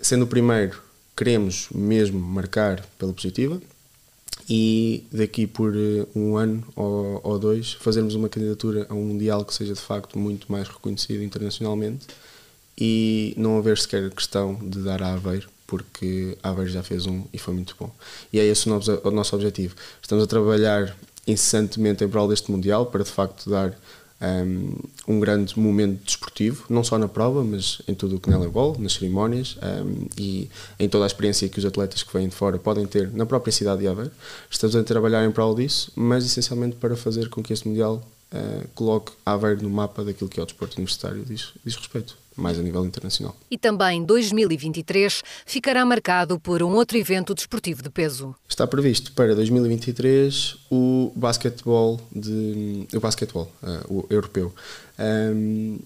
sendo 0.00 0.24
o 0.24 0.26
primeiro, 0.26 0.82
queremos 1.16 1.68
mesmo 1.70 2.20
marcar 2.20 2.84
pela 2.98 3.12
positiva, 3.12 3.60
e 4.48 5.04
daqui 5.12 5.46
por 5.46 5.74
uh, 5.76 6.08
um 6.14 6.36
ano 6.36 6.64
ou, 6.74 7.20
ou, 7.22 7.38
dois 7.38 7.74
fazermos 7.74 8.14
uma 8.14 8.28
candidatura 8.28 8.86
a 8.88 8.94
um 8.94 9.04
Mundial 9.04 9.44
que 9.44 9.54
seja 9.54 9.74
de 9.74 9.80
facto 9.80 10.18
muito 10.18 10.50
mais 10.50 10.68
reconhecido 10.68 11.22
internacionalmente 11.22 12.06
e 12.76 13.34
não 13.36 13.58
haver 13.58 13.78
sequer 13.78 14.10
questão 14.10 14.54
de 14.54 14.82
dar 14.82 15.02
a 15.02 15.12
Aveiro, 15.12 15.48
porque 15.66 16.36
a 16.42 16.50
Aveiro 16.50 16.70
já 16.70 16.82
fez 16.82 17.06
um 17.06 17.24
e 17.32 17.38
foi 17.38 17.54
muito 17.54 17.76
bom. 17.78 17.92
E 18.32 18.40
é 18.40 18.44
esse 18.44 18.66
o 18.66 18.70
nosso, 18.70 19.00
o 19.04 19.10
nosso 19.10 19.36
objetivo. 19.36 19.76
Estamos 20.02 20.24
a 20.24 20.26
trabalhar 20.26 20.96
incessantemente 21.26 22.02
em 22.02 22.08
prol 22.08 22.26
deste 22.26 22.50
Mundial 22.50 22.86
para 22.86 23.04
de 23.04 23.10
facto 23.10 23.48
dar 23.48 23.78
um, 24.20 24.74
um, 25.08 25.20
grande 25.20 25.58
momento 25.58 26.04
desportivo, 26.04 26.64
não 26.68 26.84
só 26.84 26.98
na 26.98 27.08
prova, 27.08 27.42
mas 27.42 27.80
em 27.88 27.94
tudo 27.94 28.16
o 28.16 28.20
que 28.20 28.28
nela 28.28 28.46
envolve, 28.46 28.82
nas 28.82 28.92
cerimónias 28.94 29.56
um, 29.62 30.06
e 30.18 30.48
em 30.78 30.88
toda 30.88 31.04
a 31.04 31.06
experiência 31.06 31.48
que 31.48 31.58
os 31.58 31.64
atletas 31.64 32.02
que 32.02 32.12
vêm 32.12 32.28
de 32.28 32.34
fora 32.34 32.58
podem 32.58 32.86
ter 32.86 33.10
na 33.12 33.24
própria 33.24 33.52
cidade 33.52 33.80
de 33.80 33.88
Aveiro. 33.88 34.10
Estamos 34.50 34.76
a 34.76 34.84
trabalhar 34.84 35.24
em 35.24 35.30
prol 35.30 35.54
disso, 35.54 35.90
mas 35.94 36.24
essencialmente 36.24 36.76
para 36.76 36.96
fazer 36.96 37.28
com 37.28 37.42
que 37.42 37.52
este 37.52 37.66
Mundial 37.66 38.02
uh, 38.32 38.68
coloque 38.74 39.12
Aveiro 39.24 39.62
no 39.62 39.70
mapa 39.70 40.04
daquilo 40.04 40.28
que 40.28 40.38
é 40.38 40.42
o 40.42 40.46
desporto 40.46 40.76
universitário 40.76 41.24
diz, 41.24 41.52
diz 41.64 41.76
respeito 41.76 42.16
mais 42.36 42.58
a 42.58 42.62
nível 42.62 42.84
internacional. 42.84 43.36
E 43.50 43.58
também 43.58 44.02
2023 44.02 45.22
ficará 45.44 45.84
marcado 45.84 46.38
por 46.38 46.62
um 46.62 46.72
outro 46.72 46.96
evento 46.96 47.34
desportivo 47.34 47.82
de 47.82 47.90
peso. 47.90 48.34
Está 48.48 48.66
previsto 48.66 49.12
para 49.12 49.34
2023 49.34 50.56
o 50.70 51.12
basquetebol 51.14 52.00
de 52.10 52.86
o 52.94 53.00
basquetebol 53.00 53.50
uh, 53.62 53.94
o 53.94 54.06
europeu. 54.10 54.52
Um, 54.98 55.78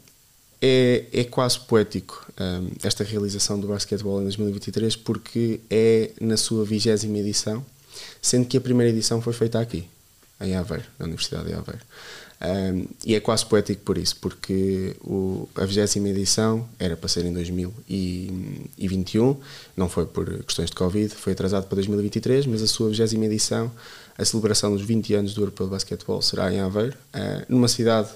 é, 0.66 1.04
é, 1.12 1.24
quase 1.24 1.60
poético 1.60 2.26
um, 2.40 2.70
esta 2.82 3.04
realização 3.04 3.60
do 3.60 3.68
basquetebol 3.68 4.20
em 4.20 4.24
2023 4.24 4.96
porque 4.96 5.60
é 5.68 6.12
na 6.18 6.38
sua 6.38 6.64
vigésima 6.64 7.18
edição, 7.18 7.64
sendo 8.22 8.46
que 8.46 8.56
a 8.56 8.60
primeira 8.60 8.90
edição 8.90 9.20
foi 9.20 9.34
feita 9.34 9.60
aqui, 9.60 9.86
em 10.40 10.56
Aveiro, 10.56 10.86
na 10.98 11.04
Universidade 11.04 11.48
de 11.48 11.52
Aveiro. 11.52 11.82
Um, 12.44 12.86
e 13.06 13.14
é 13.14 13.20
quase 13.20 13.46
poético 13.46 13.80
por 13.82 13.96
isso, 13.96 14.16
porque 14.20 14.94
o, 15.02 15.48
a 15.54 15.64
20 15.64 15.96
edição 16.08 16.68
era 16.78 16.94
para 16.94 17.08
ser 17.08 17.24
em 17.24 17.32
2021, 17.32 19.36
não 19.74 19.88
foi 19.88 20.04
por 20.04 20.26
questões 20.42 20.68
de 20.68 20.76
Covid, 20.76 21.14
foi 21.14 21.32
atrasado 21.32 21.66
para 21.66 21.76
2023, 21.76 22.44
mas 22.46 22.62
a 22.62 22.66
sua 22.66 22.90
20 22.90 23.14
edição, 23.24 23.72
a 24.18 24.24
celebração 24.24 24.72
dos 24.72 24.82
20 24.82 25.14
anos 25.14 25.32
do 25.32 25.40
Europeu 25.40 25.66
de 25.66 25.72
Basquetebol, 25.72 26.20
será 26.20 26.52
em 26.52 26.60
Aveiro, 26.60 26.98
uh, 27.14 27.46
numa 27.48 27.68
cidade 27.68 28.10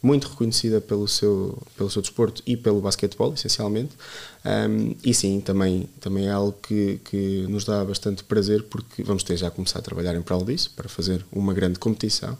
muito 0.00 0.28
reconhecida 0.28 0.80
pelo 0.80 1.08
seu, 1.08 1.60
pelo 1.76 1.90
seu 1.90 2.00
desporto 2.00 2.40
e 2.46 2.56
pelo 2.56 2.80
basquetebol, 2.80 3.34
essencialmente. 3.34 3.96
Um, 4.44 4.94
e 5.04 5.12
sim, 5.12 5.40
também, 5.40 5.88
também 6.00 6.28
é 6.28 6.30
algo 6.30 6.56
que, 6.62 7.00
que 7.04 7.44
nos 7.48 7.64
dá 7.64 7.84
bastante 7.84 8.22
prazer, 8.22 8.62
porque 8.64 9.02
vamos 9.02 9.24
ter 9.24 9.36
já 9.36 9.50
começar 9.50 9.80
a 9.80 9.82
trabalhar 9.82 10.14
em 10.14 10.22
prol 10.22 10.44
disso, 10.44 10.72
para 10.76 10.88
fazer 10.88 11.24
uma 11.32 11.52
grande 11.52 11.78
competição. 11.78 12.38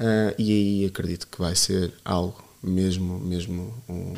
Uh, 0.00 0.34
e 0.38 0.52
aí 0.52 0.86
acredito 0.86 1.28
que 1.28 1.38
vai 1.38 1.54
ser 1.54 1.92
algo 2.02 2.42
mesmo, 2.62 3.20
mesmo 3.20 3.74
um, 3.86 4.14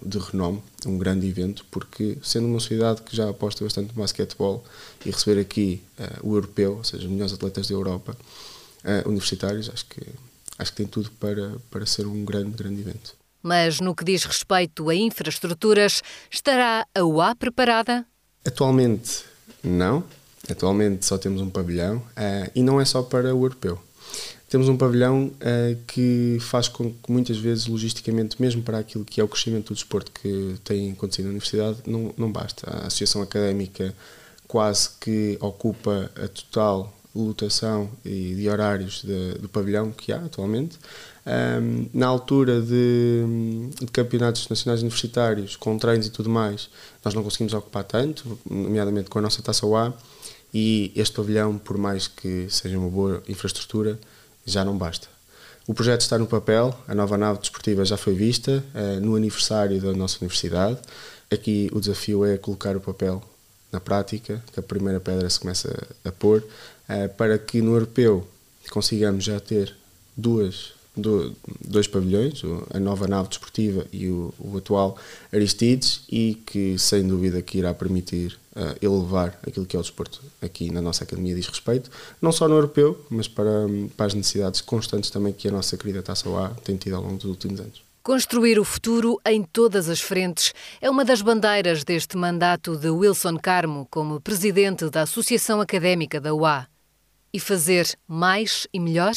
de 0.00 0.18
renome, 0.18 0.62
um 0.86 0.96
grande 0.96 1.26
evento, 1.26 1.66
porque 1.70 2.18
sendo 2.22 2.46
uma 2.46 2.60
cidade 2.60 3.02
que 3.02 3.16
já 3.16 3.28
aposta 3.28 3.64
bastante 3.64 3.88
no 3.88 4.00
basquetebol 4.00 4.64
e 5.04 5.10
receber 5.10 5.40
aqui 5.40 5.82
uh, 5.98 6.28
o 6.28 6.36
europeu, 6.36 6.76
ou 6.76 6.84
seja, 6.84 7.04
os 7.04 7.10
melhores 7.10 7.32
atletas 7.32 7.68
da 7.68 7.74
Europa, 7.74 8.16
uh, 8.84 9.08
universitários, 9.08 9.68
acho 9.68 9.86
que 9.86 10.02
acho 10.56 10.70
que 10.70 10.76
tem 10.76 10.86
tudo 10.86 11.10
para, 11.18 11.56
para 11.68 11.84
ser 11.84 12.06
um 12.06 12.24
grande, 12.24 12.50
grande 12.50 12.80
evento. 12.80 13.16
Mas 13.42 13.80
no 13.80 13.94
que 13.94 14.04
diz 14.04 14.24
respeito 14.24 14.88
a 14.88 14.94
infraestruturas, 14.94 16.00
estará 16.30 16.86
a 16.94 17.04
UA 17.04 17.34
preparada? 17.34 18.06
Atualmente 18.46 19.24
não. 19.62 20.04
Atualmente 20.48 21.04
só 21.04 21.18
temos 21.18 21.40
um 21.40 21.50
pavilhão 21.50 21.96
uh, 21.96 22.50
e 22.54 22.62
não 22.62 22.80
é 22.80 22.84
só 22.84 23.02
para 23.02 23.34
o 23.34 23.42
europeu. 23.44 23.80
Temos 24.54 24.68
um 24.68 24.76
pavilhão 24.76 25.32
uh, 25.34 25.76
que 25.84 26.38
faz 26.40 26.68
com 26.68 26.92
que 26.92 27.10
muitas 27.10 27.36
vezes, 27.36 27.66
logisticamente, 27.66 28.40
mesmo 28.40 28.62
para 28.62 28.78
aquilo 28.78 29.04
que 29.04 29.20
é 29.20 29.24
o 29.24 29.26
crescimento 29.26 29.70
do 29.70 29.74
desporto 29.74 30.12
que 30.12 30.54
tem 30.62 30.92
acontecido 30.92 31.24
na 31.24 31.30
universidade, 31.30 31.78
não, 31.84 32.14
não 32.16 32.30
basta. 32.30 32.70
A 32.70 32.86
associação 32.86 33.20
académica 33.20 33.92
quase 34.46 34.90
que 35.00 35.36
ocupa 35.40 36.08
a 36.14 36.28
total 36.28 36.96
lotação 37.12 37.90
e 38.04 38.36
de 38.36 38.48
horários 38.48 39.02
de, 39.02 39.38
do 39.40 39.48
pavilhão 39.48 39.90
que 39.90 40.12
há 40.12 40.18
atualmente. 40.18 40.78
Um, 41.26 41.88
na 41.92 42.06
altura 42.06 42.60
de, 42.60 43.24
de, 43.80 43.86
campeonatos 43.88 44.48
nacionais 44.48 44.82
universitários, 44.82 45.56
com 45.56 45.76
treinos 45.76 46.06
e 46.06 46.10
tudo 46.10 46.30
mais, 46.30 46.70
nós 47.04 47.12
não 47.12 47.24
conseguimos 47.24 47.54
ocupar 47.54 47.82
tanto, 47.82 48.38
nomeadamente 48.48 49.10
com 49.10 49.18
a 49.18 49.22
nossa 49.22 49.42
taça 49.42 49.66
UA, 49.66 49.92
e 50.54 50.92
este 50.94 51.16
pavilhão, 51.16 51.58
por 51.58 51.76
mais 51.76 52.06
que 52.06 52.46
seja 52.48 52.78
uma 52.78 52.88
boa 52.88 53.20
infraestrutura, 53.28 53.98
já 54.44 54.64
não 54.64 54.76
basta. 54.76 55.08
O 55.66 55.72
projeto 55.72 56.02
está 56.02 56.18
no 56.18 56.26
papel, 56.26 56.78
a 56.86 56.94
nova 56.94 57.16
nave 57.16 57.40
desportiva 57.40 57.84
já 57.84 57.96
foi 57.96 58.14
vista 58.14 58.62
uh, 58.74 59.00
no 59.00 59.16
aniversário 59.16 59.80
da 59.80 59.92
nossa 59.94 60.18
universidade. 60.18 60.78
Aqui 61.32 61.70
o 61.72 61.80
desafio 61.80 62.24
é 62.24 62.36
colocar 62.36 62.76
o 62.76 62.80
papel 62.80 63.22
na 63.72 63.80
prática, 63.80 64.42
que 64.52 64.60
a 64.60 64.62
primeira 64.62 65.00
pedra 65.00 65.28
se 65.28 65.40
começa 65.40 65.74
a, 66.04 66.12
pôr, 66.12 66.44
uh, 66.88 67.08
para 67.16 67.38
que 67.38 67.62
no 67.62 67.72
europeu 67.72 68.28
consigamos 68.70 69.24
já 69.24 69.40
ter 69.40 69.74
duas, 70.16 70.72
do, 70.96 71.34
dois 71.60 71.86
pavilhões, 71.86 72.42
a 72.72 72.78
nova 72.78 73.06
nave 73.06 73.28
desportiva 73.28 73.86
e 73.92 74.08
o, 74.08 74.32
o, 74.38 74.56
atual 74.56 74.96
Aristides, 75.32 76.02
e 76.10 76.34
que 76.46 76.78
sem 76.78 77.06
dúvida 77.06 77.42
que 77.42 77.58
irá 77.58 77.74
permitir 77.74 78.38
uh, 78.54 78.76
elevar 78.84 79.38
aquilo 79.46 79.66
que 79.66 79.76
é 79.76 79.78
o 79.78 79.82
desporto 79.82 80.22
aqui 80.40 80.70
na 80.70 80.80
nossa 80.80 81.04
academia 81.04 81.34
diz 81.34 81.46
respeito, 81.46 81.90
não 82.22 82.30
só 82.30 82.48
no 82.48 82.54
europeu, 82.54 83.04
mas 83.10 83.26
para, 83.26 83.66
para 83.96 84.06
as 84.06 84.14
necessidades 84.14 84.60
constantes 84.60 85.10
também 85.10 85.32
que 85.32 85.48
a 85.48 85.52
nossa 85.52 85.76
querida 85.76 86.02
Taça 86.02 86.28
OA 86.28 86.50
tem 86.62 86.76
tido 86.76 86.96
ao 86.96 87.02
longo 87.02 87.16
dos 87.16 87.26
últimos 87.26 87.60
anos. 87.60 87.82
Construir 88.02 88.58
o 88.58 88.64
futuro 88.64 89.18
em 89.24 89.42
todas 89.42 89.88
as 89.88 89.98
frentes 89.98 90.52
é 90.78 90.90
uma 90.90 91.06
das 91.06 91.22
bandeiras 91.22 91.84
deste 91.84 92.18
mandato 92.18 92.76
de 92.76 92.90
Wilson 92.90 93.38
Carmo 93.38 93.88
como 93.90 94.20
presidente 94.20 94.90
da 94.90 95.02
Associação 95.02 95.58
Académica 95.58 96.20
da 96.20 96.34
UA. 96.34 96.73
E 97.34 97.40
fazer 97.40 97.98
mais 98.06 98.68
e 98.72 98.78
melhor 98.78 99.12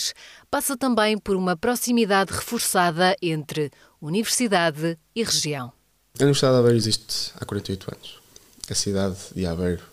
passa 0.50 0.76
também 0.76 1.20
por 1.20 1.36
uma 1.36 1.56
proximidade 1.56 2.34
reforçada 2.34 3.16
entre 3.22 3.72
universidade 4.02 4.98
e 5.16 5.24
região. 5.24 5.72
A 6.20 6.24
Universidade 6.24 6.56
de 6.56 6.60
Aveiro 6.60 6.78
existe 6.78 7.32
há 7.40 7.46
48 7.46 7.96
anos. 7.96 8.20
A 8.68 8.74
cidade 8.74 9.18
de 9.36 9.46
Aveiro 9.46 9.84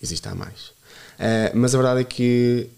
existe 0.00 0.28
há 0.28 0.34
mais. 0.34 0.68
Uh, 1.18 1.50
mas 1.54 1.74
a 1.74 1.78
verdade 1.78 2.00
é 2.02 2.04
que 2.04 2.70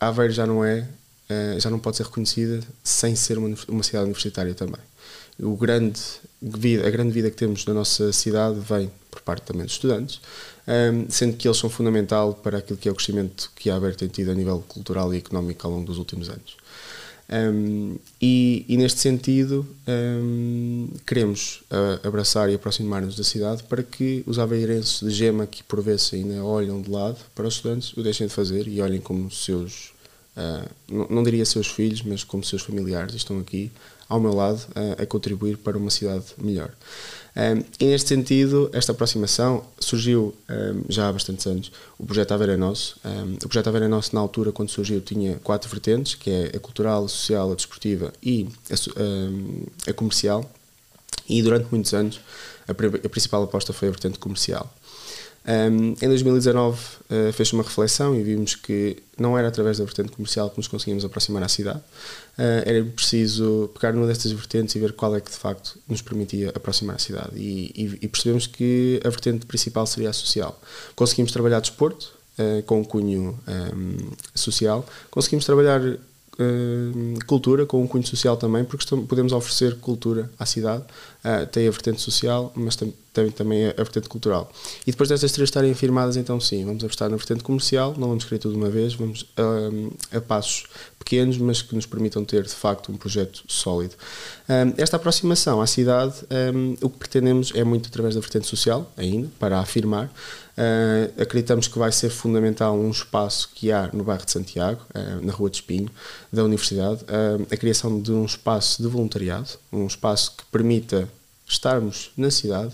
Aveiro 0.00 0.32
já 0.32 0.44
não 0.44 0.64
é, 0.64 0.80
uh, 0.80 1.60
já 1.60 1.70
não 1.70 1.78
pode 1.78 1.98
ser 1.98 2.02
reconhecida 2.02 2.60
sem 2.82 3.14
ser 3.14 3.38
uma, 3.38 3.56
uma 3.68 3.84
cidade 3.84 4.06
universitária 4.06 4.52
também 4.52 4.80
o 5.38 5.56
grande 5.56 6.00
a 6.86 6.90
grande 6.90 7.10
vida 7.10 7.30
que 7.30 7.36
temos 7.36 7.64
na 7.64 7.74
nossa 7.74 8.12
cidade 8.12 8.60
vem 8.60 8.90
por 9.10 9.22
parte 9.22 9.42
também 9.42 9.64
dos 9.64 9.72
estudantes, 9.72 10.20
um, 10.66 11.10
sendo 11.10 11.36
que 11.36 11.46
eles 11.46 11.58
são 11.58 11.68
fundamental 11.68 12.34
para 12.34 12.58
aquilo 12.58 12.78
que 12.78 12.88
é 12.88 12.92
o 12.92 12.94
crescimento 12.94 13.50
que 13.54 13.70
a 13.70 13.76
ABER 13.76 13.94
tem 13.94 14.08
tido 14.08 14.30
a 14.30 14.34
nível 14.34 14.64
cultural 14.66 15.12
e 15.14 15.18
económico 15.18 15.66
ao 15.66 15.72
longo 15.72 15.86
dos 15.86 15.98
últimos 15.98 16.28
anos. 16.28 16.56
Um, 17.26 17.96
e, 18.20 18.66
e, 18.68 18.76
neste 18.76 19.00
sentido 19.00 19.66
um, 19.88 20.88
queremos 21.06 21.64
uh, 21.70 22.06
abraçar 22.06 22.50
e 22.50 22.54
aproximar-nos 22.54 23.16
da 23.16 23.24
cidade 23.24 23.62
para 23.62 23.82
que 23.82 24.22
os 24.26 24.38
aveirenses 24.38 25.00
de 25.00 25.08
gema 25.08 25.46
que 25.46 25.62
por 25.64 25.80
vezes 25.80 26.12
ainda 26.12 26.44
olham 26.44 26.82
de 26.82 26.90
lado 26.90 27.16
para 27.34 27.48
os 27.48 27.54
estudantes 27.54 27.94
o 27.96 28.02
deixem 28.02 28.26
de 28.26 28.32
fazer 28.34 28.68
e 28.68 28.78
olhem 28.82 29.00
como 29.00 29.30
seus 29.30 29.94
uh, 30.36 30.68
não, 30.86 31.08
não, 31.08 31.22
diria 31.22 31.46
seus 31.46 31.68
filhos 31.68 32.02
mas 32.02 32.22
como 32.22 32.44
seus 32.44 32.60
familiares 32.60 33.14
estão 33.14 33.38
aqui 33.38 33.72
ao 34.06 34.20
meu 34.20 34.34
lado 34.34 34.60
a, 34.74 35.02
a 35.02 35.06
contribuir 35.06 35.56
para 35.56 35.78
uma 35.78 35.90
cidade 35.90 36.26
melhor. 36.36 36.70
Um, 37.36 37.64
e 37.80 37.86
neste 37.86 38.08
sentido, 38.08 38.70
esta 38.72 38.92
aproximação 38.92 39.64
surgiu 39.80 40.34
um, 40.48 40.82
já 40.88 41.08
há 41.08 41.12
bastantes 41.12 41.46
anos. 41.46 41.72
O 41.98 42.06
projeto 42.06 42.32
Aveiro 42.32 42.52
é 42.52 42.56
Nosso. 42.56 42.96
Um, 43.04 43.34
o 43.34 43.48
projeto 43.48 43.66
Aveiro 43.66 43.86
é 43.86 43.88
Nosso, 43.88 44.14
na 44.14 44.20
altura, 44.20 44.52
quando 44.52 44.70
surgiu, 44.70 45.00
tinha 45.00 45.36
quatro 45.42 45.68
vertentes, 45.68 46.14
que 46.14 46.30
é 46.30 46.56
a 46.56 46.60
cultural, 46.60 47.04
a 47.04 47.08
social, 47.08 47.50
a 47.50 47.54
desportiva 47.54 48.12
e 48.22 48.48
a, 48.70 49.90
a 49.90 49.92
comercial. 49.92 50.48
E 51.28 51.42
durante 51.42 51.66
muitos 51.72 51.92
anos, 51.92 52.20
a, 52.68 52.72
a 52.72 53.08
principal 53.08 53.42
aposta 53.42 53.72
foi 53.72 53.88
a 53.88 53.90
vertente 53.90 54.18
comercial. 54.18 54.72
Um, 55.46 55.94
em 56.00 56.08
2019 56.08 56.78
uh, 56.78 57.32
fez 57.34 57.52
uma 57.52 57.62
reflexão 57.62 58.16
e 58.18 58.22
vimos 58.22 58.54
que 58.54 58.96
não 59.18 59.36
era 59.36 59.48
através 59.48 59.76
da 59.76 59.84
vertente 59.84 60.10
comercial 60.10 60.48
que 60.48 60.56
nos 60.56 60.66
conseguíamos 60.66 61.04
aproximar 61.04 61.42
à 61.42 61.48
cidade, 61.48 61.80
uh, 61.80 62.62
era 62.64 62.82
preciso 62.82 63.70
pegar 63.74 63.92
numa 63.92 64.06
destas 64.06 64.32
vertentes 64.32 64.74
e 64.74 64.78
ver 64.78 64.94
qual 64.94 65.14
é 65.14 65.20
que 65.20 65.30
de 65.30 65.36
facto 65.36 65.78
nos 65.86 66.00
permitia 66.00 66.50
aproximar 66.54 66.96
à 66.96 66.98
cidade. 66.98 67.36
E, 67.36 67.70
e, 67.74 67.98
e 68.00 68.08
percebemos 68.08 68.46
que 68.46 68.98
a 69.04 69.10
vertente 69.10 69.44
principal 69.44 69.86
seria 69.86 70.08
a 70.08 70.12
social. 70.14 70.58
Conseguimos 70.96 71.30
trabalhar 71.30 71.60
desporto 71.60 72.14
uh, 72.38 72.62
com 72.62 72.80
um 72.80 72.84
cunho 72.84 73.38
um, 73.46 73.96
social, 74.34 74.86
conseguimos 75.10 75.44
trabalhar 75.44 75.80
cultura 77.28 77.64
com 77.64 77.80
um 77.80 77.86
cunho 77.86 78.04
social 78.04 78.36
também, 78.36 78.64
porque 78.64 78.82
estamos, 78.82 79.06
podemos 79.06 79.32
oferecer 79.32 79.76
cultura 79.76 80.28
à 80.36 80.44
cidade. 80.44 80.82
Tem 81.50 81.66
a 81.66 81.70
vertente 81.70 82.00
social, 82.00 82.52
mas 82.54 82.76
tem 82.76 82.92
também 83.30 83.66
a, 83.66 83.70
a 83.70 83.82
vertente 83.82 84.08
cultural. 84.08 84.50
E 84.86 84.90
depois 84.90 85.08
destas 85.08 85.32
três 85.32 85.48
estarem 85.48 85.70
afirmadas, 85.70 86.16
então 86.16 86.40
sim, 86.40 86.64
vamos 86.64 86.82
apostar 86.82 87.08
na 87.08 87.16
vertente 87.16 87.44
comercial, 87.44 87.94
não 87.96 88.08
vamos 88.08 88.24
querer 88.24 88.38
tudo 88.38 88.52
de 88.52 88.58
uma 88.58 88.68
vez, 88.68 88.94
vamos 88.94 89.26
um, 89.38 89.90
a 90.16 90.20
passos 90.20 90.64
pequenos, 90.98 91.38
mas 91.38 91.62
que 91.62 91.74
nos 91.74 91.86
permitam 91.86 92.24
ter 92.24 92.42
de 92.42 92.54
facto 92.54 92.90
um 92.90 92.96
projeto 92.96 93.44
sólido. 93.46 93.94
Um, 94.48 94.74
esta 94.76 94.96
aproximação 94.96 95.60
à 95.60 95.66
cidade, 95.66 96.14
um, 96.54 96.76
o 96.80 96.90
que 96.90 96.98
pretendemos 96.98 97.52
é 97.54 97.62
muito 97.62 97.88
através 97.88 98.14
da 98.14 98.20
vertente 98.20 98.46
social, 98.46 98.90
ainda, 98.96 99.28
para 99.38 99.60
afirmar. 99.60 100.06
Uh, 100.56 101.20
acreditamos 101.20 101.66
que 101.66 101.78
vai 101.78 101.90
ser 101.90 102.10
fundamental 102.10 102.76
um 102.76 102.90
espaço 102.90 103.50
que 103.54 103.72
há 103.72 103.90
no 103.92 104.04
bairro 104.04 104.24
de 104.24 104.30
Santiago, 104.30 104.80
uh, 104.94 105.24
na 105.24 105.32
Rua 105.32 105.50
de 105.50 105.56
Espinho, 105.56 105.90
da 106.32 106.44
Universidade, 106.44 107.02
uh, 107.04 107.46
a 107.50 107.56
criação 107.56 108.00
de 108.00 108.12
um 108.12 108.24
espaço 108.24 108.80
de 108.80 108.88
voluntariado, 108.88 109.50
um 109.72 109.86
espaço 109.86 110.36
que 110.36 110.44
permita 110.52 111.08
estarmos 111.54 112.10
na 112.16 112.30
cidade, 112.30 112.72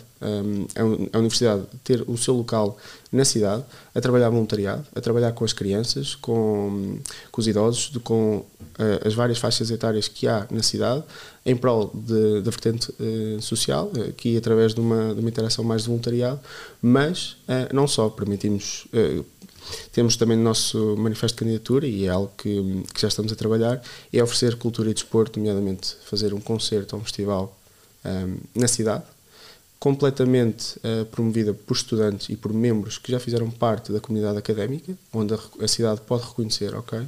a 1.12 1.18
universidade 1.18 1.62
ter 1.82 2.04
o 2.06 2.16
seu 2.16 2.34
local 2.34 2.76
na 3.10 3.24
cidade, 3.24 3.64
a 3.94 4.00
trabalhar 4.00 4.28
voluntariado, 4.28 4.84
a 4.94 5.00
trabalhar 5.00 5.32
com 5.32 5.44
as 5.44 5.52
crianças, 5.52 6.14
com, 6.14 6.98
com 7.32 7.40
os 7.40 7.46
idosos, 7.46 7.90
com 8.04 8.36
uh, 8.36 9.06
as 9.06 9.14
várias 9.14 9.38
faixas 9.38 9.70
etárias 9.70 10.08
que 10.08 10.28
há 10.28 10.46
na 10.50 10.62
cidade, 10.62 11.02
em 11.44 11.56
prol 11.56 11.90
da 11.94 12.50
vertente 12.50 12.92
uh, 12.92 13.40
social, 13.40 13.90
aqui 14.08 14.36
através 14.36 14.74
de 14.74 14.80
uma, 14.80 15.14
de 15.14 15.20
uma 15.20 15.28
interação 15.28 15.64
mais 15.64 15.82
de 15.82 15.88
voluntariado, 15.88 16.40
mas 16.80 17.36
uh, 17.48 17.74
não 17.74 17.88
só, 17.88 18.08
permitimos. 18.08 18.86
temos 19.92 20.16
também 20.16 20.36
no 20.36 20.44
nosso 20.44 20.96
manifesto 20.96 21.36
de 21.36 21.44
candidatura, 21.44 21.86
e 21.86 22.06
é 22.06 22.08
algo 22.08 22.30
que, 22.36 22.84
que 22.94 23.00
já 23.00 23.08
estamos 23.08 23.32
a 23.32 23.36
trabalhar, 23.36 23.82
é 24.12 24.22
oferecer 24.22 24.56
cultura 24.56 24.90
e 24.90 24.94
desporto, 24.94 25.38
nomeadamente 25.38 25.96
fazer 26.04 26.34
um 26.34 26.40
concerto 26.40 26.94
ou 26.94 27.02
um 27.02 27.04
festival 27.04 27.56
um, 28.04 28.36
na 28.54 28.68
cidade, 28.68 29.04
completamente 29.80 30.78
uh, 30.78 31.06
promovida 31.06 31.54
por 31.54 31.74
estudantes 31.74 32.28
e 32.28 32.36
por 32.36 32.52
membros 32.52 32.98
que 32.98 33.10
já 33.10 33.18
fizeram 33.18 33.50
parte 33.50 33.90
da 33.90 33.98
comunidade 33.98 34.38
académica, 34.38 34.92
onde 35.12 35.32
a, 35.32 35.38
a 35.62 35.66
cidade 35.66 36.02
pode 36.02 36.22
reconhecer, 36.24 36.74
ok, 36.74 37.00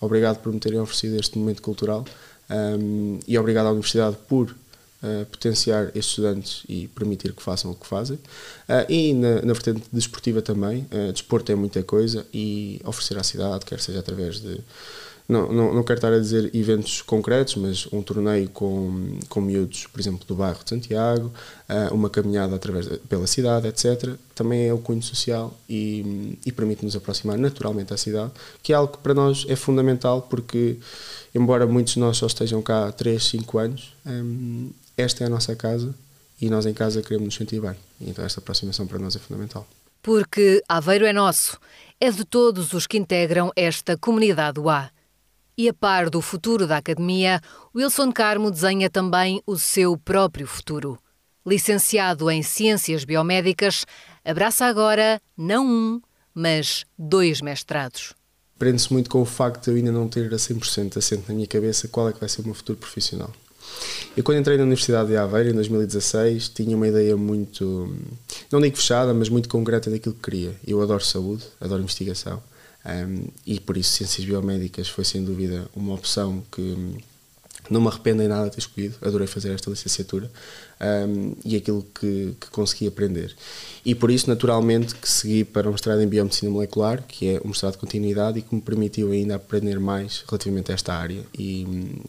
obrigado 0.00 0.38
por 0.42 0.52
me 0.52 0.58
terem 0.58 0.80
oferecido 0.80 1.18
este 1.18 1.38
momento 1.38 1.62
cultural 1.62 2.04
um, 2.50 3.20
e 3.26 3.38
obrigado 3.38 3.66
à 3.66 3.70
Universidade 3.70 4.16
por 4.28 4.50
uh, 4.50 5.26
potenciar 5.30 5.86
estes 5.88 6.06
estudantes 6.06 6.64
e 6.68 6.88
permitir 6.88 7.32
que 7.32 7.42
façam 7.42 7.70
o 7.70 7.76
que 7.76 7.86
fazem. 7.86 8.16
Uh, 8.16 8.90
e 8.90 9.14
na, 9.14 9.42
na 9.42 9.52
vertente 9.52 9.84
desportiva 9.92 10.42
também, 10.42 10.84
desporto 11.12 11.52
é 11.52 11.54
muita 11.54 11.82
coisa 11.84 12.26
e 12.34 12.80
oferecer 12.84 13.18
à 13.18 13.22
cidade, 13.22 13.64
quer 13.64 13.78
seja 13.78 14.00
através 14.00 14.40
de 14.40 14.60
não, 15.28 15.52
não, 15.52 15.74
não 15.74 15.82
quero 15.82 15.98
estar 15.98 16.12
a 16.12 16.18
dizer 16.18 16.54
eventos 16.54 17.02
concretos, 17.02 17.56
mas 17.56 17.86
um 17.92 18.00
torneio 18.00 18.48
com, 18.50 19.18
com 19.28 19.40
miúdos, 19.40 19.86
por 19.86 20.00
exemplo, 20.00 20.24
do 20.26 20.36
bairro 20.36 20.62
de 20.62 20.70
Santiago, 20.70 21.32
uh, 21.68 21.92
uma 21.92 22.08
caminhada 22.08 22.54
através 22.54 22.86
pela 23.08 23.26
cidade, 23.26 23.66
etc. 23.66 24.14
Também 24.34 24.68
é 24.68 24.72
o 24.72 24.78
cunho 24.78 25.02
social 25.02 25.52
e, 25.68 26.38
e 26.46 26.52
permite-nos 26.52 26.94
aproximar 26.94 27.36
naturalmente 27.36 27.92
à 27.92 27.96
cidade, 27.96 28.30
que 28.62 28.72
é 28.72 28.76
algo 28.76 28.92
que 28.92 28.98
para 28.98 29.14
nós 29.14 29.44
é 29.48 29.56
fundamental 29.56 30.22
porque, 30.22 30.76
embora 31.34 31.66
muitos 31.66 31.94
de 31.94 32.00
nós 32.00 32.16
só 32.16 32.26
estejam 32.26 32.62
cá 32.62 32.86
há 32.86 32.92
3, 32.92 33.22
5 33.24 33.58
anos, 33.58 33.92
um, 34.06 34.70
esta 34.96 35.24
é 35.24 35.26
a 35.26 35.30
nossa 35.30 35.56
casa 35.56 35.92
e 36.40 36.48
nós 36.48 36.66
em 36.66 36.74
casa 36.74 37.02
queremos 37.02 37.26
nos 37.26 37.34
sentir 37.34 37.60
bem. 37.60 37.74
Então 38.00 38.24
esta 38.24 38.38
aproximação 38.38 38.86
para 38.86 38.98
nós 38.98 39.16
é 39.16 39.18
fundamental. 39.18 39.66
Porque 40.02 40.62
Aveiro 40.68 41.04
é 41.04 41.12
nosso, 41.12 41.58
é 42.00 42.12
de 42.12 42.24
todos 42.24 42.72
os 42.72 42.86
que 42.86 42.96
integram 42.96 43.50
esta 43.56 43.96
comunidade 43.96 44.60
UA. 44.60 44.95
E 45.58 45.70
a 45.70 45.72
par 45.72 46.10
do 46.10 46.20
futuro 46.20 46.66
da 46.66 46.76
academia, 46.76 47.40
Wilson 47.74 48.12
Carmo 48.12 48.50
desenha 48.50 48.90
também 48.90 49.42
o 49.46 49.56
seu 49.56 49.96
próprio 49.96 50.46
futuro. 50.46 50.98
Licenciado 51.46 52.30
em 52.30 52.42
Ciências 52.42 53.06
Biomédicas, 53.06 53.86
abraça 54.22 54.66
agora 54.66 55.18
não 55.34 55.66
um, 55.66 56.00
mas 56.34 56.84
dois 56.98 57.40
mestrados. 57.40 58.12
Prende-se 58.58 58.92
muito 58.92 59.08
com 59.08 59.22
o 59.22 59.24
facto 59.24 59.64
de 59.64 59.70
eu 59.70 59.76
ainda 59.76 59.90
não 59.90 60.06
ter 60.08 60.26
a 60.26 60.36
100% 60.36 60.98
assente 60.98 61.24
na 61.26 61.34
minha 61.34 61.46
cabeça 61.46 61.88
qual 61.88 62.10
é 62.10 62.12
que 62.12 62.20
vai 62.20 62.28
ser 62.28 62.42
o 62.42 62.44
meu 62.44 62.54
futuro 62.54 62.78
profissional. 62.78 63.32
Eu 64.14 64.22
quando 64.22 64.38
entrei 64.38 64.58
na 64.58 64.64
Universidade 64.64 65.08
de 65.08 65.16
Aveiro, 65.16 65.48
em 65.48 65.54
2016, 65.54 66.50
tinha 66.50 66.76
uma 66.76 66.86
ideia 66.86 67.16
muito, 67.16 67.96
não 68.52 68.60
digo 68.60 68.76
fechada, 68.76 69.14
mas 69.14 69.30
muito 69.30 69.48
concreta 69.48 69.90
daquilo 69.90 70.14
que 70.16 70.20
queria. 70.20 70.54
Eu 70.66 70.82
adoro 70.82 71.02
saúde, 71.02 71.44
adoro 71.58 71.80
investigação 71.80 72.42
um, 72.86 73.26
e 73.44 73.58
por 73.58 73.76
isso 73.76 73.90
ciências 73.92 74.24
biomédicas 74.24 74.88
foi 74.88 75.04
sem 75.04 75.24
dúvida 75.24 75.68
uma 75.74 75.94
opção 75.94 76.42
que 76.52 76.96
não 77.68 77.80
me 77.80 77.88
arrependo 77.88 78.22
em 78.22 78.28
nada 78.28 78.44
de 78.44 78.52
ter 78.52 78.58
escolhido, 78.60 78.96
adorei 79.02 79.26
fazer 79.26 79.52
esta 79.52 79.68
licenciatura 79.70 80.30
um, 81.08 81.34
e 81.44 81.56
aquilo 81.56 81.84
que, 81.94 82.34
que, 82.40 82.50
consegui 82.50 82.86
aprender. 82.86 83.34
E 83.84 83.94
por 83.94 84.10
isso, 84.10 84.28
naturalmente, 84.28 84.94
que 84.94 85.10
segui 85.10 85.44
para 85.44 85.68
um 85.68 85.72
mestrado 85.72 86.00
em 86.00 86.06
Biomedicina 86.06 86.50
Molecular, 86.50 87.02
que 87.02 87.28
é 87.28 87.40
um 87.44 87.48
mestrado 87.48 87.72
de 87.72 87.78
continuidade 87.78 88.38
e 88.38 88.42
que 88.42 88.54
me 88.54 88.60
permitiu 88.60 89.10
ainda 89.10 89.36
aprender 89.36 89.80
mais 89.80 90.24
relativamente 90.28 90.70
a 90.70 90.74
esta 90.74 90.94
área. 90.94 91.22
E, 91.36 92.00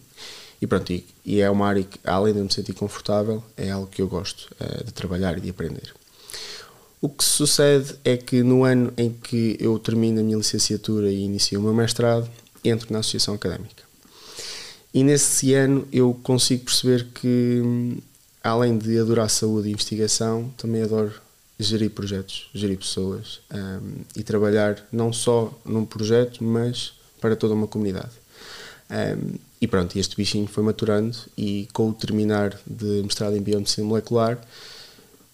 e 0.61 0.67
pronto, 0.67 0.91
e, 0.91 1.05
e 1.25 1.41
é 1.41 1.49
uma 1.49 1.67
área 1.67 1.83
que, 1.83 1.99
além 2.03 2.33
de 2.33 2.39
me 2.41 2.53
sentir 2.53 2.73
confortável, 2.73 3.43
é 3.55 3.71
algo 3.71 3.87
que 3.87 4.01
eu 4.01 4.07
gosto 4.07 4.49
uh, 4.61 4.83
de 4.83 4.93
trabalhar 4.93 5.37
e 5.37 5.41
de 5.41 5.49
aprender. 5.49 5.93
O 6.99 7.09
que 7.09 7.23
sucede 7.23 7.95
é 8.03 8.17
que 8.17 8.41
no 8.41 8.63
ano 8.63 8.91
em 8.97 9.11
que 9.11 9.55
eu 9.59 9.77
termino 9.77 10.19
a 10.19 10.23
minha 10.23 10.37
licenciatura 10.37 11.11
e 11.11 11.23
inicio 11.23 11.59
o 11.59 11.63
meu 11.63 11.73
mestrado, 11.73 12.27
entro 12.63 12.91
na 12.91 12.99
associação 12.99 13.35
académica. 13.35 13.83
E 14.93 15.03
nesse 15.03 15.53
ano 15.53 15.87
eu 15.91 16.19
consigo 16.23 16.65
perceber 16.65 17.07
que, 17.13 18.01
além 18.43 18.77
de 18.79 18.97
adorar 18.97 19.29
saúde 19.29 19.69
e 19.69 19.71
investigação, 19.71 20.51
também 20.57 20.81
adoro 20.81 21.13
gerir 21.59 21.91
projetos, 21.91 22.49
gerir 22.53 22.77
pessoas 22.77 23.41
um, 23.51 24.03
e 24.15 24.23
trabalhar 24.23 24.83
não 24.91 25.11
só 25.13 25.53
num 25.65 25.85
projeto, 25.85 26.43
mas 26.43 26.93
para 27.21 27.35
toda 27.35 27.53
uma 27.53 27.67
comunidade. 27.67 28.11
Um, 28.89 29.35
e 29.59 29.67
pronto, 29.67 29.97
este 29.97 30.15
bichinho 30.15 30.47
foi 30.47 30.63
maturando 30.63 31.17
e 31.37 31.67
com 31.73 31.89
o 31.89 31.93
terminar 31.93 32.59
de 32.65 33.01
mestrado 33.03 33.35
em 33.35 33.41
biomedicina 33.41 33.87
molecular, 33.87 34.39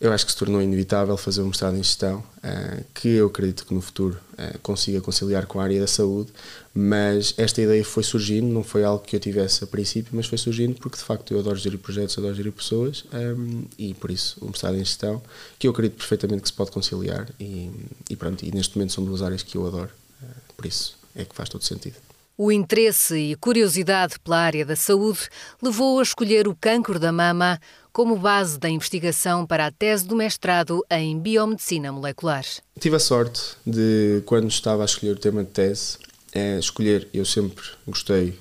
eu 0.04 0.12
acho 0.12 0.26
que 0.26 0.34
se 0.34 0.38
tornou 0.38 0.62
inevitável 0.62 1.16
fazer 1.16 1.42
um 1.42 1.48
mestrado 1.48 1.78
em 1.78 1.82
gestão, 1.82 2.20
uh, 2.20 2.84
que 2.94 3.08
eu 3.08 3.28
acredito 3.28 3.66
que 3.66 3.74
no 3.74 3.80
futuro 3.80 4.20
uh, 4.34 4.60
consiga 4.60 5.00
conciliar 5.00 5.46
com 5.46 5.62
a 5.62 5.64
área 5.64 5.80
da 5.80 5.88
saúde, 5.88 6.30
mas 6.76 7.34
esta 7.38 7.62
ideia 7.62 7.86
foi 7.86 8.04
surgindo, 8.04 8.48
não 8.48 8.66
foi 8.66 8.84
algo 8.84 9.02
que 9.02 9.16
eu 9.16 9.20
tivesse 9.22 9.64
a 9.64 9.68
princípio, 9.68 10.12
mas 10.14 10.26
foi 10.26 10.38
surgindo 10.38 10.76
porque 10.76 10.98
de 10.98 11.04
facto 11.06 11.34
eu 11.34 11.40
adoro 11.40 11.56
gerir 11.56 11.80
projetos, 11.80 12.18
adoro 12.18 12.36
gerir 12.36 12.52
pessoas 12.52 13.06
ehm, 13.14 13.62
e 13.78 13.94
por 13.94 14.12
isso 14.12 14.38
o 14.42 14.48
um 14.48 14.50
mestrado 14.50 14.76
em 14.76 14.80
gestão, 14.80 15.22
que 15.58 15.68
eu 15.68 15.72
acredito 15.72 15.96
perfeitamente 15.96 16.42
que 16.42 16.50
se 16.50 16.54
pode 16.54 16.72
conciliar 16.72 17.30
e, 17.40 17.72
e 18.10 18.18
pronto, 18.18 18.44
e 18.44 18.52
neste 18.54 18.78
momento 18.78 18.92
são 18.92 19.06
duas 19.06 19.22
áreas 19.22 19.42
que 19.42 19.56
eu 19.56 19.66
adoro, 19.66 19.92
uh, 20.22 20.54
por 20.58 20.66
isso 20.66 20.98
é 21.16 21.24
que 21.24 21.34
faz 21.34 21.48
todo 21.48 21.64
sentido. 21.64 21.96
O 22.36 22.52
interesse 22.52 23.16
e 23.16 23.36
curiosidade 23.36 24.20
pela 24.20 24.40
área 24.40 24.66
da 24.66 24.76
saúde 24.76 25.30
levou 25.62 26.00
a 26.00 26.04
escolher 26.04 26.48
o 26.48 26.56
cancro 26.56 26.98
da 26.98 27.12
mama 27.12 27.60
como 27.92 28.18
base 28.18 28.58
da 28.58 28.68
investigação 28.68 29.46
para 29.46 29.68
a 29.68 29.72
tese 29.72 30.08
do 30.08 30.16
mestrado 30.16 30.84
em 30.90 31.20
Biomedicina 31.20 31.92
Molecular. 31.92 32.44
Tive 32.80 32.96
a 32.96 33.00
sorte 33.00 33.56
de, 33.64 34.24
quando 34.26 34.50
estava 34.50 34.82
a 34.82 34.86
escolher 34.86 35.12
o 35.12 35.20
tema 35.20 35.44
de 35.44 35.52
tese, 35.52 36.00
é 36.34 36.58
escolher, 36.58 37.08
eu 37.14 37.24
sempre 37.24 37.64
gostei 37.86 38.40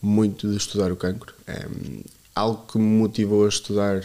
muito 0.00 0.48
de 0.48 0.56
estudar 0.56 0.92
o 0.92 0.96
cancro. 0.96 1.34
É, 1.44 1.66
algo 2.34 2.66
que 2.66 2.78
me 2.78 2.84
motivou 2.84 3.44
a 3.44 3.48
estudar, 3.48 4.02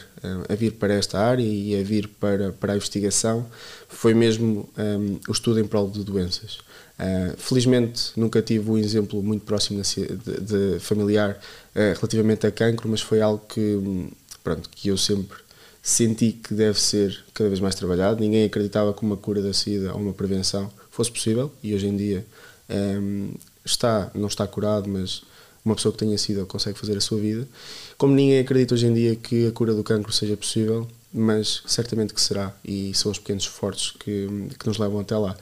a 0.50 0.56
vir 0.56 0.74
para 0.74 0.94
esta 0.94 1.20
área 1.20 1.44
e 1.44 1.80
a 1.80 1.84
vir 1.84 2.08
para, 2.20 2.52
para 2.52 2.74
a 2.74 2.76
investigação 2.76 3.46
foi 3.88 4.14
mesmo 4.14 4.70
um, 4.78 5.20
o 5.30 5.32
estudo 5.32 5.60
em 5.60 5.66
prol 5.66 5.90
de 5.90 6.04
doenças. 6.04 6.60
Uh, 7.00 7.38
felizmente 7.38 8.12
nunca 8.18 8.42
tive 8.42 8.70
um 8.72 8.78
exemplo 8.78 9.22
muito 9.22 9.46
próximo 9.46 9.82
de, 9.82 10.08
de 10.42 10.80
familiar 10.80 11.40
uh, 11.76 11.96
relativamente 11.96 12.46
a 12.46 12.52
cancro, 12.52 12.90
mas 12.90 13.02
foi 13.02 13.22
algo 13.22 13.44
que 13.48 14.10
pronto, 14.44 14.70
que 14.70 14.90
eu 14.90 14.98
sempre 14.98 15.38
senti 15.82 16.34
que 16.34 16.54
deve 16.54 16.82
ser 16.82 17.24
cada 17.34 17.50
vez 17.50 17.62
mais 17.62 17.76
trabalhado. 17.76 18.20
Ninguém 18.20 18.44
acreditava 18.44 18.94
que 18.94 19.04
uma 19.04 19.16
cura 19.16 19.42
da 19.42 19.54
SIDA 19.54 19.94
ou 19.94 20.02
uma 20.02 20.14
prevenção 20.14 20.70
fosse 20.92 21.12
possível 21.12 21.52
e 21.64 21.74
hoje 21.74 21.88
em 21.88 21.96
dia 21.96 22.26
um, 22.70 23.34
está, 23.64 24.12
não 24.14 24.28
está 24.28 24.46
curado, 24.48 24.90
mas 24.90 25.22
uma 25.64 25.76
pessoa 25.76 25.92
que 25.92 26.00
tenha 26.00 26.18
SIDA 26.18 26.46
consegue 26.46 26.78
fazer 26.80 26.98
a 26.98 27.02
sua 27.02 27.20
vida. 27.20 27.48
Como 27.98 28.14
ninguém 28.14 28.40
acredita 28.40 28.76
hoje 28.76 28.86
em 28.86 28.94
dia 28.94 29.16
que 29.16 29.48
a 29.48 29.52
cura 29.52 29.74
do 29.74 29.84
cancro 29.84 30.12
seja 30.14 30.38
possível, 30.38 30.88
mas 31.12 31.64
certamente 31.66 32.14
que 32.14 32.22
será 32.22 32.54
e 32.64 32.94
são 32.94 33.12
os 33.12 33.18
pequenos 33.18 33.44
esforços 33.44 33.92
que, 33.92 34.28
que 34.60 34.68
nos 34.68 34.78
levam 34.78 35.00
até 35.00 35.18
lá. 35.18 35.36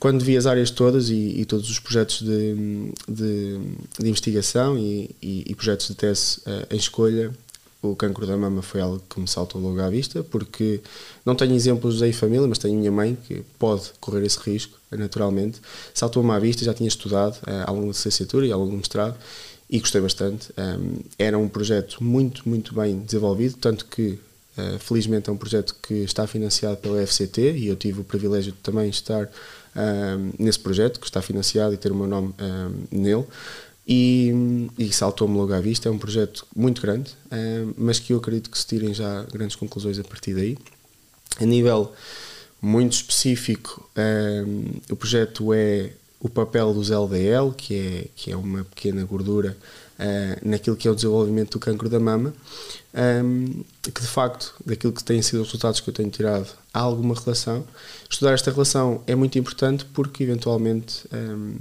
Quando 0.00 0.24
vi 0.24 0.36
as 0.36 0.44
áreas 0.44 0.70
todas 0.70 1.08
e, 1.08 1.40
e 1.40 1.44
todos 1.44 1.70
os 1.70 1.78
projetos 1.78 2.20
de, 2.20 2.92
de, 3.08 3.58
de 3.98 4.08
investigação 4.08 4.76
e, 4.76 5.08
e, 5.22 5.44
e, 5.46 5.54
projetos 5.54 5.86
de 5.86 5.94
tese 5.94 6.40
uh, 6.40 6.74
em 6.74 6.76
escolha, 6.76 7.32
o 7.80 7.94
cancro 7.94 8.26
da 8.26 8.36
mama 8.36 8.60
foi 8.60 8.80
algo 8.80 9.00
que 9.08 9.20
me 9.20 9.28
saltou 9.28 9.60
logo 9.60 9.80
à 9.80 9.88
vista, 9.88 10.22
porque 10.22 10.80
não 11.24 11.34
tenho 11.34 11.54
exemplos 11.54 12.02
em 12.02 12.12
família, 12.12 12.46
mas 12.46 12.58
tenho 12.58 12.76
minha 12.76 12.90
mãe 12.90 13.16
que 13.26 13.42
pode 13.58 13.92
correr 14.00 14.24
esse 14.26 14.38
risco, 14.38 14.78
naturalmente. 14.90 15.60
Saltou-me 15.94 16.30
à 16.32 16.38
vista, 16.38 16.64
já 16.64 16.74
tinha 16.74 16.88
estudado 16.88 17.36
uh, 17.36 17.64
ao 17.66 17.74
longo 17.74 17.86
da 17.86 17.92
licenciatura 17.92 18.46
e 18.46 18.52
ao 18.52 18.58
longo 18.58 18.72
do 18.72 18.78
mestrado 18.78 19.16
e 19.68 19.78
gostei 19.78 20.00
bastante. 20.00 20.52
Um, 20.58 20.98
era 21.18 21.38
um 21.38 21.48
projeto 21.48 22.02
muito, 22.02 22.48
muito 22.48 22.74
bem 22.74 23.00
desenvolvido, 23.00 23.56
tanto 23.58 23.86
que 23.86 24.18
Uh, 24.56 24.78
felizmente 24.78 25.28
é 25.28 25.32
um 25.32 25.36
projeto 25.36 25.74
que 25.82 25.94
está 25.94 26.28
financiado 26.28 26.76
pela 26.76 27.04
FCT 27.04 27.56
e 27.56 27.66
eu 27.66 27.74
tive 27.74 28.02
o 28.02 28.04
privilégio 28.04 28.52
de 28.52 28.58
também 28.58 28.88
estar 28.88 29.24
uh, 29.24 30.34
nesse 30.38 30.60
projeto 30.60 31.00
que 31.00 31.06
está 31.06 31.20
financiado 31.20 31.74
e 31.74 31.76
ter 31.76 31.90
o 31.90 31.94
meu 31.94 32.06
nome 32.06 32.28
uh, 32.28 32.88
nele. 32.88 33.24
E, 33.86 34.32
e 34.78 34.92
saltou-me 34.92 35.36
logo 35.36 35.52
à 35.52 35.60
vista. 35.60 35.88
É 35.88 35.92
um 35.92 35.98
projeto 35.98 36.46
muito 36.56 36.80
grande, 36.80 37.10
mas 37.76 37.98
que 37.98 38.14
eu 38.14 38.16
acredito 38.16 38.48
que 38.48 38.56
se 38.56 38.66
tirem 38.66 38.94
já 38.94 39.24
grandes 39.24 39.56
conclusões 39.56 39.98
a 39.98 40.04
partir 40.04 40.32
daí. 40.32 40.56
A 41.38 41.44
nível 41.44 41.92
muito 42.62 42.94
específico, 42.94 43.86
o 44.90 44.96
projeto 44.96 45.52
é 45.52 45.90
o 46.24 46.28
papel 46.30 46.72
dos 46.72 46.90
LDL, 46.90 47.52
que 47.54 47.74
é, 47.74 48.06
que 48.16 48.32
é 48.32 48.36
uma 48.36 48.64
pequena 48.64 49.04
gordura 49.04 49.54
uh, 49.98 50.48
naquilo 50.48 50.74
que 50.74 50.88
é 50.88 50.90
o 50.90 50.94
desenvolvimento 50.94 51.52
do 51.52 51.58
cancro 51.58 51.86
da 51.86 52.00
mama, 52.00 52.32
um, 53.22 53.62
que 53.82 54.00
de 54.00 54.06
facto, 54.06 54.54
daquilo 54.64 54.94
que 54.94 55.04
têm 55.04 55.20
sido 55.20 55.42
os 55.42 55.48
resultados 55.48 55.80
que 55.80 55.90
eu 55.90 55.92
tenho 55.92 56.08
tirado, 56.08 56.48
há 56.72 56.80
alguma 56.80 57.14
relação. 57.14 57.62
Estudar 58.08 58.32
esta 58.32 58.50
relação 58.50 59.02
é 59.06 59.14
muito 59.14 59.38
importante 59.38 59.84
porque, 59.92 60.22
eventualmente, 60.22 61.04
um, 61.12 61.56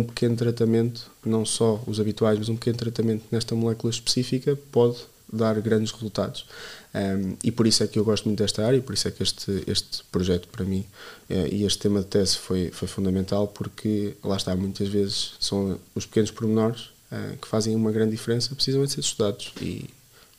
um 0.00 0.02
pequeno 0.02 0.34
tratamento, 0.34 1.08
não 1.24 1.46
só 1.46 1.80
os 1.86 2.00
habituais, 2.00 2.36
mas 2.36 2.48
um 2.48 2.56
pequeno 2.56 2.78
tratamento 2.78 3.22
nesta 3.30 3.54
molécula 3.54 3.92
específica 3.92 4.58
pode 4.72 4.96
dar 5.32 5.54
grandes 5.60 5.92
resultados. 5.92 6.46
Um, 6.92 7.36
e 7.44 7.52
por 7.52 7.68
isso 7.68 7.84
é 7.84 7.86
que 7.86 8.00
eu 8.00 8.04
gosto 8.04 8.24
muito 8.24 8.38
desta 8.40 8.66
área 8.66 8.76
e 8.76 8.80
por 8.80 8.94
isso 8.94 9.06
é 9.06 9.12
que 9.12 9.22
este, 9.22 9.62
este 9.68 10.02
projeto 10.10 10.48
para 10.48 10.64
mim 10.64 10.84
uh, 11.30 11.46
e 11.46 11.64
este 11.64 11.78
tema 11.78 12.00
de 12.00 12.06
tese 12.06 12.36
foi, 12.36 12.72
foi 12.72 12.88
fundamental 12.88 13.46
porque 13.46 14.16
lá 14.24 14.36
está, 14.36 14.56
muitas 14.56 14.88
vezes 14.88 15.34
são 15.38 15.78
os 15.94 16.04
pequenos 16.04 16.32
pormenores 16.32 16.86
uh, 17.12 17.36
que 17.40 17.46
fazem 17.46 17.76
uma 17.76 17.92
grande 17.92 18.10
diferença, 18.10 18.52
precisam 18.56 18.84
de 18.84 18.90
ser 18.90 19.00
estudados 19.00 19.52
e 19.62 19.88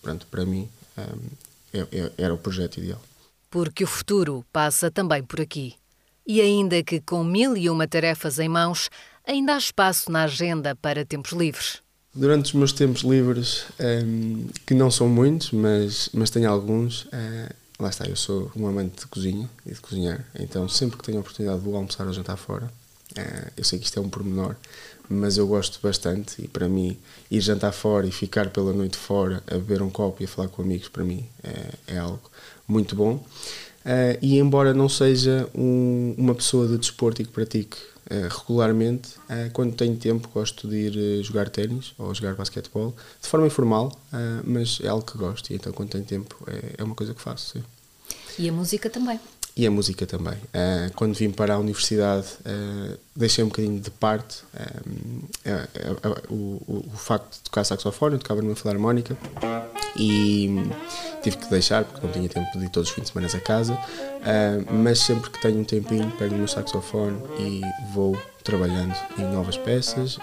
pronto, 0.02 0.28
para 0.28 0.46
mim 0.46 0.68
um, 0.98 1.30
é, 1.74 1.80
é, 1.80 2.12
era 2.18 2.34
o 2.34 2.38
projeto 2.38 2.78
ideal. 2.78 3.02
Porque 3.50 3.84
o 3.84 3.88
futuro 3.88 4.46
passa 4.52 4.92
também 4.92 5.24
por 5.24 5.40
aqui. 5.40 5.76
E 6.28 6.42
ainda 6.42 6.84
que 6.84 7.00
com 7.00 7.24
mil 7.24 7.56
e 7.58 7.70
uma 7.70 7.88
tarefas 7.88 8.40
em 8.40 8.50
mãos, 8.50 8.90
ainda 9.26 9.56
há 9.56 9.58
espaço 9.58 10.12
na 10.12 10.24
agenda 10.24 10.76
para 10.76 11.06
tempos 11.06 11.32
livres. 11.32 11.82
Durante 12.13 12.47
os 12.47 12.54
meus 12.54 12.74
tempos 12.74 13.04
livres, 13.04 13.63
um, 13.80 13.84
ehm, 13.84 14.47
que 14.65 14.74
não 14.74 14.91
são 14.91 15.08
muitos, 15.08 15.52
mas, 15.52 16.10
mas 16.13 16.30
tenho 16.30 16.50
alguns, 16.50 17.06
uh, 17.06 17.54
lá 17.80 17.89
está, 17.89 18.06
eu 18.06 18.17
sou 18.17 18.52
um 18.54 18.67
amante 18.67 19.00
de 19.00 19.08
cozinha 19.08 19.50
e 19.65 19.74
de 19.74 19.80
cozinhar, 19.80 20.26
então 20.38 20.67
sempre 20.67 20.97
que 20.97 21.06
tenho 21.06 21.19
a 21.19 21.21
oportunidade 21.21 21.62
vou 21.62 21.74
almoçar 21.74 22.06
ou 22.06 22.12
jantar 22.12 22.36
fora. 22.36 22.65
Uh, 23.17 23.52
eu 23.56 23.63
sei 23.63 23.80
que 23.80 23.86
isto 23.86 23.97
é 23.97 24.02
um 24.02 24.10
pormenor, 24.10 24.58
mas 25.10 25.38
eu 25.38 25.47
gosto 25.47 25.80
bastante 25.82 26.41
e 26.41 26.50
para 26.50 26.67
mim 26.67 26.97
ir 27.30 27.39
jantar 27.39 27.71
fora 27.71 28.06
e 28.06 28.12
ficar 28.12 28.50
pela 28.50 28.74
noite 28.74 28.97
fora 28.97 29.41
a 29.47 29.54
beber 29.56 29.82
um 29.82 29.89
copo 29.89 30.21
e 30.21 30.26
a 30.26 30.28
falar 30.28 30.50
com 30.50 30.62
amigos, 30.62 30.89
para 30.89 31.06
mim 31.06 31.26
é, 31.41 31.93
é 31.95 31.97
algo 31.97 32.30
muito 32.67 32.93
bom. 32.93 33.26
Uh, 33.86 34.19
e 34.21 34.38
embora 34.38 34.74
não 34.74 34.89
seja 34.89 35.50
um, 35.56 36.13
uma 36.17 36.36
pessoa 36.36 36.67
de 36.67 36.78
desporto 36.78 37.21
e 37.21 37.26
que 37.26 37.32
pratique 37.32 37.78
regularmente, 38.30 39.15
uh, 39.30 39.52
quando 39.54 39.76
tenho 39.76 39.95
tempo 39.97 40.30
gosto 40.34 40.67
de 40.67 40.76
ir 40.76 41.24
jogar 41.24 41.50
ténis 41.50 41.93
ou 41.97 42.13
jogar 42.13 42.36
basquetebol, 42.36 42.95
de 43.21 43.28
forma 43.28 43.47
informal, 43.47 43.91
mas 44.43 44.80
é 44.84 44.88
algo 44.88 45.06
que 45.06 45.17
gosto 45.17 45.52
e 45.52 45.56
então 45.56 45.71
quando 45.71 45.89
tenho 45.89 46.04
tempo 46.04 46.38
é 46.78 46.84
uma 46.84 46.95
coisa 46.95 47.13
que 47.13 47.21
faço. 47.21 47.54
Sim. 47.54 47.63
E 48.38 48.50
a 48.50 48.52
música 48.52 48.89
também? 48.89 49.19
E 49.56 49.68
a 49.68 49.72
música 49.72 50.06
também. 50.06 50.38
quando 50.96 51.14
vim 51.14 51.30
para 51.30 51.56
a 51.56 51.60
universidade 51.60 52.28
deixei 53.16 53.44
um 53.44 53.48
bocadinho 53.48 53.80
de 53.80 53.92
parte 53.92 54.44
o, 56.30 56.36
o, 56.36 56.86
o, 56.94 56.98
facto 56.98 57.34
de 57.34 57.40
tocar 57.42 57.64
saxofone, 57.64 58.16
eu 58.16 58.20
tocava 58.20 58.42
numa 58.42 58.56
filarmónica 58.56 59.18
e 59.96 60.50
tive 61.22 61.38
que 61.38 61.50
deixar 61.50 61.84
porque 61.84 62.06
não 62.06 62.14
tinha 62.14 62.30
tempo 62.30 62.58
de 62.58 62.66
ir 62.66 62.70
todos 62.70 62.90
os 62.90 62.96
fins 62.96 63.04
de 63.04 63.12
semana 63.12 63.28
a 63.32 63.40
casa, 63.40 63.74
uh, 63.74 64.74
mas 64.74 65.00
sempre 65.00 65.30
que 65.30 65.42
tenho 65.42 65.60
um 65.60 65.64
tempinho 65.64 66.12
pego 66.18 66.36
o 66.36 66.38
meu 66.38 66.48
saxofone 66.48 67.18
e 67.40 67.62
vou 67.94 68.18
trabalhando 68.44 68.96
em 69.18 69.24
novas 69.32 69.58
peças 69.58 70.18
uh, 70.18 70.22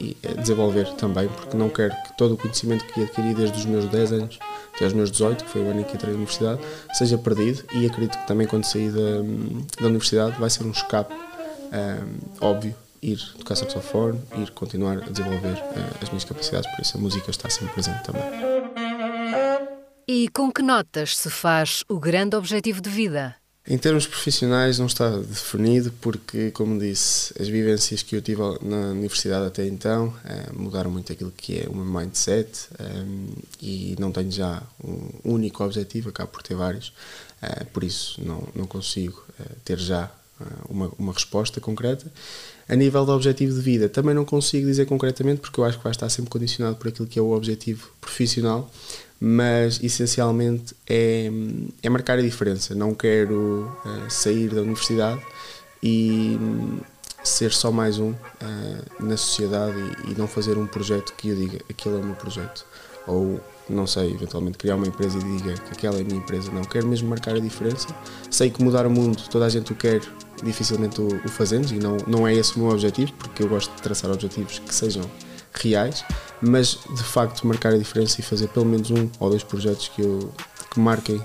e 0.00 0.16
desenvolver 0.38 0.92
também, 0.94 1.28
porque 1.28 1.56
não 1.56 1.68
quero 1.68 1.94
que 2.02 2.16
todo 2.16 2.34
o 2.34 2.36
conhecimento 2.36 2.84
que 2.86 3.02
adquiri 3.02 3.34
desde 3.34 3.58
os 3.58 3.66
meus 3.66 3.86
10 3.86 4.12
anos 4.12 4.38
até 4.74 4.86
os 4.86 4.92
meus 4.92 5.10
18, 5.10 5.44
que 5.44 5.50
foi 5.50 5.62
o 5.62 5.70
ano 5.70 5.80
em 5.80 5.84
que 5.84 5.94
entrei 5.94 6.12
na 6.12 6.16
universidade, 6.16 6.60
seja 6.94 7.18
perdido 7.18 7.64
e 7.72 7.86
acredito 7.86 8.18
que 8.18 8.26
também 8.26 8.46
quando 8.46 8.64
sair 8.64 8.90
da, 8.90 9.80
da 9.80 9.86
universidade 9.86 10.38
vai 10.38 10.50
ser 10.50 10.64
um 10.64 10.70
escape 10.70 11.14
um, 11.72 12.46
óbvio 12.46 12.74
ir 13.02 13.18
tocar 13.38 13.56
saxofone, 13.56 14.20
ir 14.36 14.50
continuar 14.52 14.98
a 14.98 15.10
desenvolver 15.10 15.54
uh, 15.54 16.02
as 16.02 16.08
minhas 16.10 16.24
capacidades, 16.24 16.70
por 16.70 16.82
isso 16.82 16.96
a 16.96 17.00
música 17.00 17.30
está 17.30 17.50
sempre 17.50 17.74
presente 17.74 18.02
também. 18.04 18.22
E 20.06 20.28
com 20.28 20.52
que 20.52 20.62
notas 20.62 21.16
se 21.16 21.30
faz 21.30 21.84
o 21.88 21.98
grande 21.98 22.36
objetivo 22.36 22.80
de 22.80 22.90
vida? 22.90 23.34
Em 23.64 23.78
termos 23.78 24.08
profissionais 24.08 24.80
não 24.80 24.86
está 24.86 25.08
definido 25.08 25.92
porque, 26.00 26.50
como 26.50 26.80
disse, 26.80 27.32
as 27.40 27.46
vivências 27.46 28.02
que 28.02 28.16
eu 28.16 28.20
tive 28.20 28.42
na 28.60 28.90
universidade 28.90 29.46
até 29.46 29.64
então 29.64 30.12
eh, 30.24 30.50
mudaram 30.52 30.90
muito 30.90 31.12
aquilo 31.12 31.30
que 31.30 31.60
é 31.60 31.68
o 31.68 31.76
meu 31.76 31.84
mindset 31.84 32.66
eh, 32.76 33.04
e 33.60 33.96
não 34.00 34.10
tenho 34.10 34.32
já 34.32 34.60
um 34.82 35.32
único 35.32 35.62
objetivo, 35.62 36.08
acabo 36.08 36.32
por 36.32 36.42
ter 36.42 36.56
vários, 36.56 36.92
eh, 37.40 37.64
por 37.72 37.84
isso 37.84 38.20
não, 38.24 38.48
não 38.52 38.66
consigo 38.66 39.24
ter 39.64 39.78
já 39.78 40.10
uma, 40.68 40.90
uma 40.98 41.12
resposta 41.12 41.60
concreta. 41.60 42.10
A 42.68 42.74
nível 42.74 43.06
do 43.06 43.12
objetivo 43.12 43.54
de 43.54 43.60
vida, 43.60 43.88
também 43.88 44.12
não 44.12 44.24
consigo 44.24 44.66
dizer 44.66 44.86
concretamente 44.86 45.40
porque 45.40 45.60
eu 45.60 45.64
acho 45.64 45.78
que 45.78 45.84
vai 45.84 45.92
estar 45.92 46.08
sempre 46.08 46.30
condicionado 46.30 46.76
por 46.76 46.88
aquilo 46.88 47.06
que 47.06 47.16
é 47.16 47.22
o 47.22 47.30
objetivo 47.30 47.88
profissional, 48.00 48.68
mas 49.24 49.78
essencialmente 49.80 50.74
é, 50.84 51.30
é 51.80 51.88
marcar 51.88 52.18
a 52.18 52.22
diferença. 52.22 52.74
Não 52.74 52.92
quero 52.92 53.72
uh, 53.84 54.10
sair 54.10 54.48
da 54.48 54.62
universidade 54.62 55.22
e 55.80 56.36
um, 56.40 56.80
ser 57.22 57.52
só 57.52 57.70
mais 57.70 58.00
um 58.00 58.10
uh, 58.10 58.16
na 58.98 59.16
sociedade 59.16 59.76
e, 60.08 60.10
e, 60.10 60.18
não 60.18 60.26
fazer 60.26 60.58
um 60.58 60.66
projeto 60.66 61.14
que 61.16 61.28
eu 61.28 61.36
diga 61.36 61.60
aquele 61.70 61.94
é 61.94 61.98
o 62.00 62.04
meu 62.04 62.16
projeto. 62.16 62.66
Ou, 63.06 63.40
não 63.70 63.86
sei, 63.86 64.10
eventualmente 64.10 64.58
criar 64.58 64.74
uma 64.74 64.88
empresa 64.88 65.16
e 65.16 65.36
diga 65.36 65.54
que 65.54 65.70
aquela 65.70 65.98
é 65.98 66.00
a 66.00 66.04
minha 66.04 66.18
empresa. 66.18 66.50
Não, 66.50 66.64
quero 66.64 66.88
mesmo 66.88 67.08
marcar 67.08 67.36
a 67.36 67.38
diferença. 67.38 67.86
Sei 68.28 68.50
que 68.50 68.60
mudar 68.60 68.88
o 68.88 68.90
mundo, 68.90 69.22
toda 69.30 69.46
a 69.46 69.48
gente 69.48 69.70
o 69.70 69.76
quer, 69.76 70.00
dificilmente 70.42 71.00
o, 71.00 71.06
o 71.06 71.28
fazemos 71.28 71.70
e 71.70 71.76
não, 71.76 71.96
não 72.08 72.26
é 72.26 72.34
esse 72.34 72.56
o 72.56 72.58
meu 72.58 72.70
objetivo, 72.70 73.12
porque 73.12 73.44
eu 73.44 73.48
gosto 73.48 73.72
de 73.72 73.82
traçar 73.82 74.10
objetivos 74.10 74.58
que 74.58 74.74
sejam 74.74 75.08
reais, 75.60 76.04
mas 76.40 76.78
de 76.94 77.02
facto 77.02 77.46
marcar 77.46 77.72
a 77.72 77.78
diferença 77.78 78.20
e 78.20 78.22
fazer 78.22 78.48
pelo 78.48 78.66
menos 78.66 78.90
um 78.90 79.08
ou 79.18 79.30
dois 79.30 79.42
projetos 79.42 79.88
que, 79.88 80.02
eu, 80.02 80.32
que 80.70 80.80
marquem, 80.80 81.20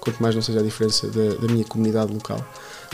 quanto 0.00 0.22
mais 0.22 0.34
não 0.34 0.42
seja 0.42 0.60
a 0.60 0.62
diferença 0.62 1.08
da, 1.08 1.34
da 1.34 1.52
minha 1.52 1.64
comunidade 1.64 2.12
local. 2.12 2.44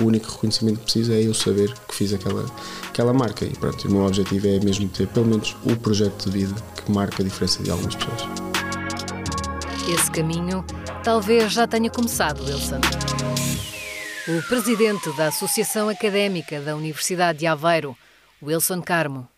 O 0.01 0.05
único 0.05 0.31
reconhecimento 0.31 0.79
que 0.79 0.85
preciso 0.85 1.13
é 1.13 1.23
eu 1.23 1.35
saber 1.35 1.73
que 1.87 1.95
fiz 1.95 2.13
aquela, 2.15 2.45
aquela 2.89 3.13
marca 3.13 3.45
e 3.45 3.51
pronto, 3.51 3.87
o 3.87 3.91
meu 3.91 4.07
objetivo 4.07 4.47
é 4.49 4.59
mesmo 4.61 4.89
ter 4.89 5.07
pelo 5.09 5.27
menos 5.27 5.57
o 5.65 5.77
projeto 5.77 6.31
de 6.31 6.39
vida 6.39 6.55
que 6.85 6.91
marca 6.91 7.23
a 7.23 7.25
diferença 7.25 7.63
de 7.63 7.71
algumas 7.71 7.95
pessoas. 7.95 8.23
Esse 9.89 10.11
caminho 10.11 10.65
talvez 11.03 11.53
já 11.53 11.67
tenha 11.67 11.91
começado, 11.91 12.45
Wilson. 12.45 12.81
O 14.29 14.43
presidente 14.49 15.15
da 15.17 15.29
Associação 15.29 15.89
Académica 15.89 16.61
da 16.61 16.77
Universidade 16.77 17.41
de 17.41 17.47
Aveiro, 17.47 17.97
Wilson 18.41 18.81
Carmo, 18.81 19.29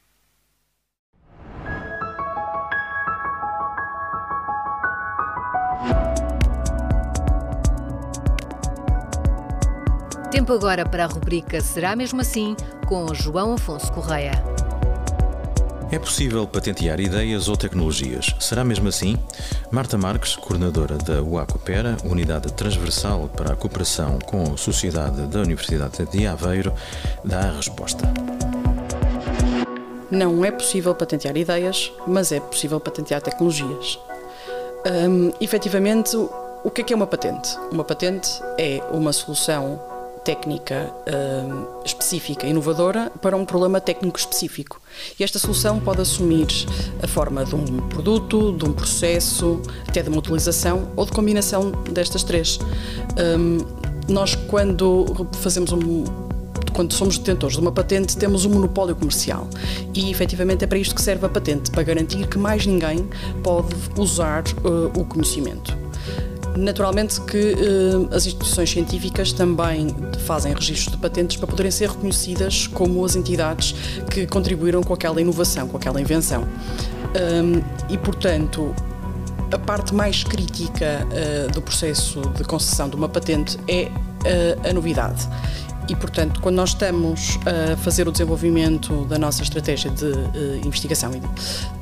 Tempo 10.35 10.53
agora 10.53 10.85
para 10.85 11.05
a 11.05 11.07
rubrica 11.07 11.61
Será 11.61 11.94
Mesmo 11.94 12.20
Assim? 12.20 12.57
com 12.88 13.14
João 13.14 13.55
Afonso 13.55 13.92
Correia. 13.92 14.33
É 15.92 15.97
possível 15.97 16.44
patentear 16.44 16.99
ideias 16.99 17.47
ou 17.47 17.57
tecnologias. 17.57 18.35
Será 18.40 18.64
mesmo 18.64 18.88
assim? 18.88 19.16
Marta 19.70 19.97
Marques, 19.97 20.35
coordenadora 20.35 20.99
da 20.99 21.23
UACOPERA, 21.23 21.99
Unidade 22.05 22.53
Transversal 22.53 23.31
para 23.37 23.53
a 23.53 23.57
Cooperação 23.57 24.18
com 24.27 24.55
a 24.55 24.57
Sociedade 24.57 25.25
da 25.29 25.38
Universidade 25.38 26.05
de 26.05 26.27
Aveiro, 26.27 26.75
dá 27.25 27.38
a 27.38 27.53
resposta. 27.53 28.05
Não 30.11 30.44
é 30.44 30.51
possível 30.51 30.97
patentear 30.97 31.37
ideias, 31.37 31.92
mas 32.09 32.33
é 32.33 32.40
possível 32.40 32.81
patentear 32.81 33.23
tecnologias. 33.23 34.01
Hum, 34.85 35.31
efetivamente, 35.40 36.16
o 36.16 36.70
que 36.73 36.81
é, 36.81 36.85
que 36.85 36.92
é 36.92 36.97
uma 36.97 37.07
patente? 37.07 37.57
Uma 37.70 37.85
patente 37.85 38.29
é 38.59 38.83
uma 38.90 39.12
solução 39.12 39.93
técnica 40.24 40.90
uh, 41.06 41.84
específica, 41.84 42.46
inovadora, 42.46 43.12
para 43.20 43.37
um 43.37 43.44
problema 43.44 43.80
técnico 43.80 44.18
específico. 44.18 44.80
E 45.18 45.22
esta 45.22 45.38
solução 45.38 45.78
pode 45.78 46.00
assumir 46.00 46.46
a 47.02 47.06
forma 47.06 47.44
de 47.44 47.54
um 47.54 47.64
produto, 47.88 48.52
de 48.52 48.64
um 48.64 48.72
processo, 48.72 49.60
até 49.87 50.02
de 50.02 50.08
uma 50.08 50.18
utilização 50.18 50.88
ou 50.96 51.04
de 51.04 51.12
combinação 51.12 51.70
destas 51.92 52.24
três. 52.24 52.58
Um, 53.18 53.58
nós, 54.08 54.34
quando 54.34 55.06
fazemos 55.40 55.72
um, 55.72 56.04
quando 56.72 56.92
somos 56.92 57.16
detentores 57.18 57.56
de 57.56 57.62
uma 57.62 57.72
patente, 57.72 58.16
temos 58.16 58.44
um 58.44 58.50
monopólio 58.50 58.96
comercial. 58.96 59.48
E 59.94 60.10
efetivamente 60.10 60.64
é 60.64 60.66
para 60.66 60.78
isto 60.78 60.94
que 60.94 61.02
serve 61.02 61.24
a 61.26 61.28
patente 61.28 61.70
para 61.70 61.82
garantir 61.82 62.26
que 62.26 62.38
mais 62.38 62.66
ninguém 62.66 63.08
pode 63.42 63.74
usar 63.96 64.42
uh, 64.64 64.98
o 64.98 65.04
conhecimento. 65.04 65.84
Naturalmente 66.56 67.20
que 67.22 67.52
eh, 67.52 68.14
as 68.14 68.26
instituições 68.26 68.70
científicas 68.70 69.32
também 69.32 69.88
fazem 70.20 70.54
registros 70.54 70.92
de 70.92 70.98
patentes 70.98 71.36
para 71.36 71.46
poderem 71.48 71.70
ser 71.70 71.88
reconhecidas 71.88 72.68
como 72.68 73.04
as 73.04 73.16
entidades 73.16 73.74
que 74.10 74.26
contribuíram 74.26 74.82
com 74.82 74.94
aquela 74.94 75.20
inovação, 75.20 75.66
com 75.66 75.76
aquela 75.76 76.00
invenção. 76.00 76.42
Um, 77.14 77.62
e, 77.92 77.98
portanto, 77.98 78.74
a 79.52 79.58
parte 79.58 79.94
mais 79.94 80.24
crítica 80.24 81.06
uh, 81.06 81.52
do 81.52 81.62
processo 81.62 82.20
de 82.36 82.44
concessão 82.44 82.88
de 82.88 82.96
uma 82.96 83.08
patente 83.08 83.58
é 83.68 83.84
uh, 83.84 84.68
a 84.68 84.72
novidade. 84.72 85.28
E, 85.88 85.94
portanto, 85.94 86.40
quando 86.40 86.56
nós 86.56 86.70
estamos 86.70 87.38
a 87.44 87.76
fazer 87.76 88.08
o 88.08 88.12
desenvolvimento 88.12 89.04
da 89.04 89.18
nossa 89.18 89.42
estratégia 89.42 89.90
de 89.90 90.06
uh, 90.06 90.66
investigação, 90.66 91.12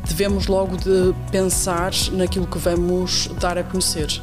devemos 0.07 0.47
logo 0.47 0.77
de 0.77 1.15
pensar 1.31 1.93
naquilo 2.12 2.47
que 2.47 2.59
vamos 2.59 3.29
dar 3.41 3.57
a 3.59 3.62
conhecer. 3.62 4.21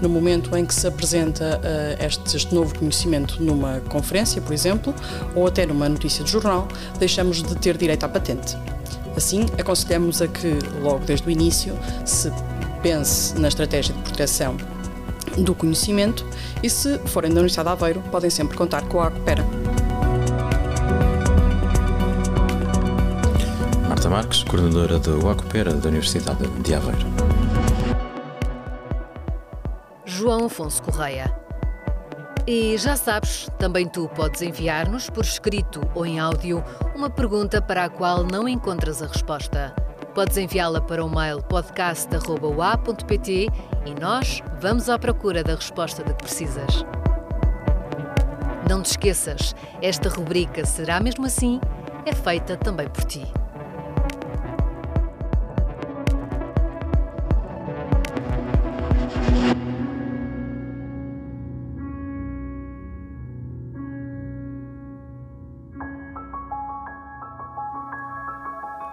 No 0.00 0.08
momento 0.08 0.56
em 0.56 0.64
que 0.64 0.74
se 0.74 0.86
apresenta 0.86 1.60
uh, 1.60 2.04
este, 2.04 2.36
este, 2.36 2.54
novo 2.54 2.78
conhecimento 2.78 3.42
numa 3.42 3.80
conferência, 3.88 4.40
por 4.40 4.52
exemplo, 4.52 4.94
ou 5.34 5.46
até 5.46 5.66
numa 5.66 5.88
notícia 5.88 6.24
de 6.24 6.30
jornal, 6.30 6.68
deixamos 6.98 7.42
de 7.42 7.54
ter 7.56 7.76
direito 7.76 8.04
à 8.04 8.08
patente. 8.08 8.56
Assim, 9.16 9.46
aconselhamos 9.58 10.22
a 10.22 10.28
que, 10.28 10.58
logo 10.80 11.04
desde 11.04 11.26
o 11.26 11.30
início, 11.30 11.76
se 12.04 12.32
pense 12.82 13.38
na 13.38 13.48
estratégia 13.48 13.94
de 13.94 14.00
proteção 14.02 14.56
do 15.38 15.54
conhecimento 15.54 16.26
e, 16.62 16.68
se 16.68 16.98
forem 17.06 17.30
da 17.30 17.40
Universidade 17.40 17.68
de 17.68 17.72
Aveiro, 17.72 18.02
podem 18.10 18.30
sempre 18.30 18.56
contar 18.56 18.82
com 18.88 19.00
a 19.00 19.08
Acopera. 19.08 19.61
Marques, 24.12 24.44
coordenadora 24.44 24.98
do 24.98 25.26
Acopera 25.26 25.72
da 25.72 25.88
Universidade 25.88 26.46
de 26.46 26.74
Aveiro. 26.74 27.06
João 30.04 30.44
Afonso 30.44 30.82
Correia. 30.82 31.34
E 32.46 32.76
já 32.76 32.94
sabes, 32.94 33.48
também 33.58 33.88
tu 33.88 34.10
podes 34.10 34.42
enviar-nos 34.42 35.08
por 35.08 35.24
escrito 35.24 35.80
ou 35.94 36.04
em 36.04 36.20
áudio 36.20 36.62
uma 36.94 37.08
pergunta 37.08 37.62
para 37.62 37.86
a 37.86 37.88
qual 37.88 38.22
não 38.22 38.46
encontras 38.46 39.02
a 39.02 39.06
resposta. 39.06 39.74
Podes 40.14 40.36
enviá-la 40.36 40.82
para 40.82 41.02
o 41.02 41.08
mail 41.08 41.42
podcast.ua.pt 41.44 43.48
e 43.86 43.94
nós 43.98 44.42
vamos 44.60 44.90
à 44.90 44.98
procura 44.98 45.42
da 45.42 45.54
resposta 45.54 46.04
de 46.04 46.12
que 46.12 46.24
precisas. 46.24 46.84
Não 48.68 48.82
te 48.82 48.90
esqueças, 48.90 49.56
esta 49.80 50.10
rubrica 50.10 50.66
Será 50.66 51.00
Mesmo 51.00 51.24
Assim? 51.24 51.58
é 52.04 52.14
feita 52.14 52.58
também 52.58 52.88
por 52.88 53.04
ti. 53.04 53.26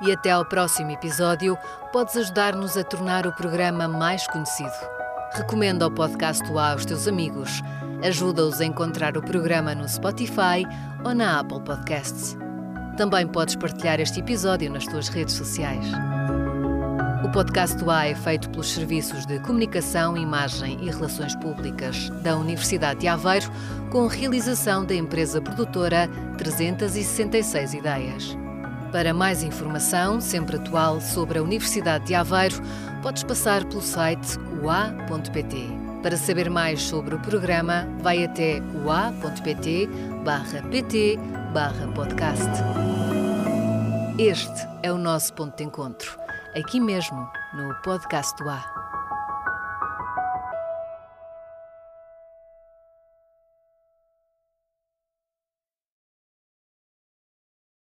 E 0.02 0.12
até 0.12 0.32
ao 0.32 0.46
próximo 0.46 0.92
episódio, 0.92 1.58
podes 1.92 2.16
ajudar-nos 2.16 2.78
a 2.78 2.84
tornar 2.84 3.28
o 3.28 3.34
programa 3.34 3.88
mais 3.88 4.26
conhecido. 4.28 4.72
Recomenda 5.34 5.86
o 5.88 5.92
podcast 5.92 6.44
A 6.58 6.72
aos 6.72 6.86
teus 6.86 7.08
amigos. 7.08 7.62
Ajuda-os 8.04 8.62
a 8.62 8.66
encontrar 8.66 9.18
o 9.18 9.22
programa 9.22 9.76
no 9.76 9.88
Spotify 9.88 10.66
ou 11.04 11.14
na 11.14 11.40
Apple 11.40 11.62
Podcasts. 11.62 12.38
Também 12.98 13.28
podes 13.28 13.56
partilhar 13.56 14.00
este 14.00 14.20
episódio 14.22 14.72
nas 14.72 14.86
tuas 14.86 15.10
redes 15.10 15.36
sociais. 15.36 15.86
O 17.24 17.32
podcast 17.32 17.78
A 17.88 18.08
é 18.08 18.16
feito 18.16 18.50
pelos 18.50 18.72
Serviços 18.72 19.26
de 19.26 19.40
Comunicação, 19.42 20.18
Imagem 20.18 20.80
e 20.82 20.90
Relações 20.90 21.36
Públicas 21.36 22.10
da 22.24 22.36
Universidade 22.36 23.02
de 23.02 23.08
Aveiro, 23.08 23.52
com 23.92 24.08
realização 24.08 24.86
da 24.86 24.96
empresa 24.96 25.42
produtora 25.42 26.10
366 26.38 27.74
Ideias. 27.74 28.38
Para 28.92 29.14
mais 29.14 29.44
informação, 29.44 30.20
sempre 30.20 30.56
atual, 30.56 31.00
sobre 31.00 31.38
a 31.38 31.44
Universidade 31.44 32.06
de 32.06 32.16
Aveiro, 32.16 32.60
podes 33.04 33.24
passar 33.24 33.64
pelo 33.66 33.82
site 33.82 34.38
ua.pt. 34.64 35.68
Para 36.02 36.18
saber 36.18 36.50
mais 36.50 36.82
sobre 36.82 37.14
o 37.14 37.20
programa, 37.20 37.88
vai 38.02 38.24
até 38.24 38.62
ua.pt 38.84 39.90
pt 40.72 41.20
podcast. 41.94 42.50
Este 44.18 44.68
é 44.82 44.92
o 44.92 44.98
nosso 44.98 45.34
ponto 45.34 45.56
de 45.56 45.64
encontro, 45.64 46.18
aqui 46.56 46.80
mesmo, 46.80 47.30
no 47.54 47.76
podcast 47.82 48.36
do 48.42 48.50
A. 48.50 48.79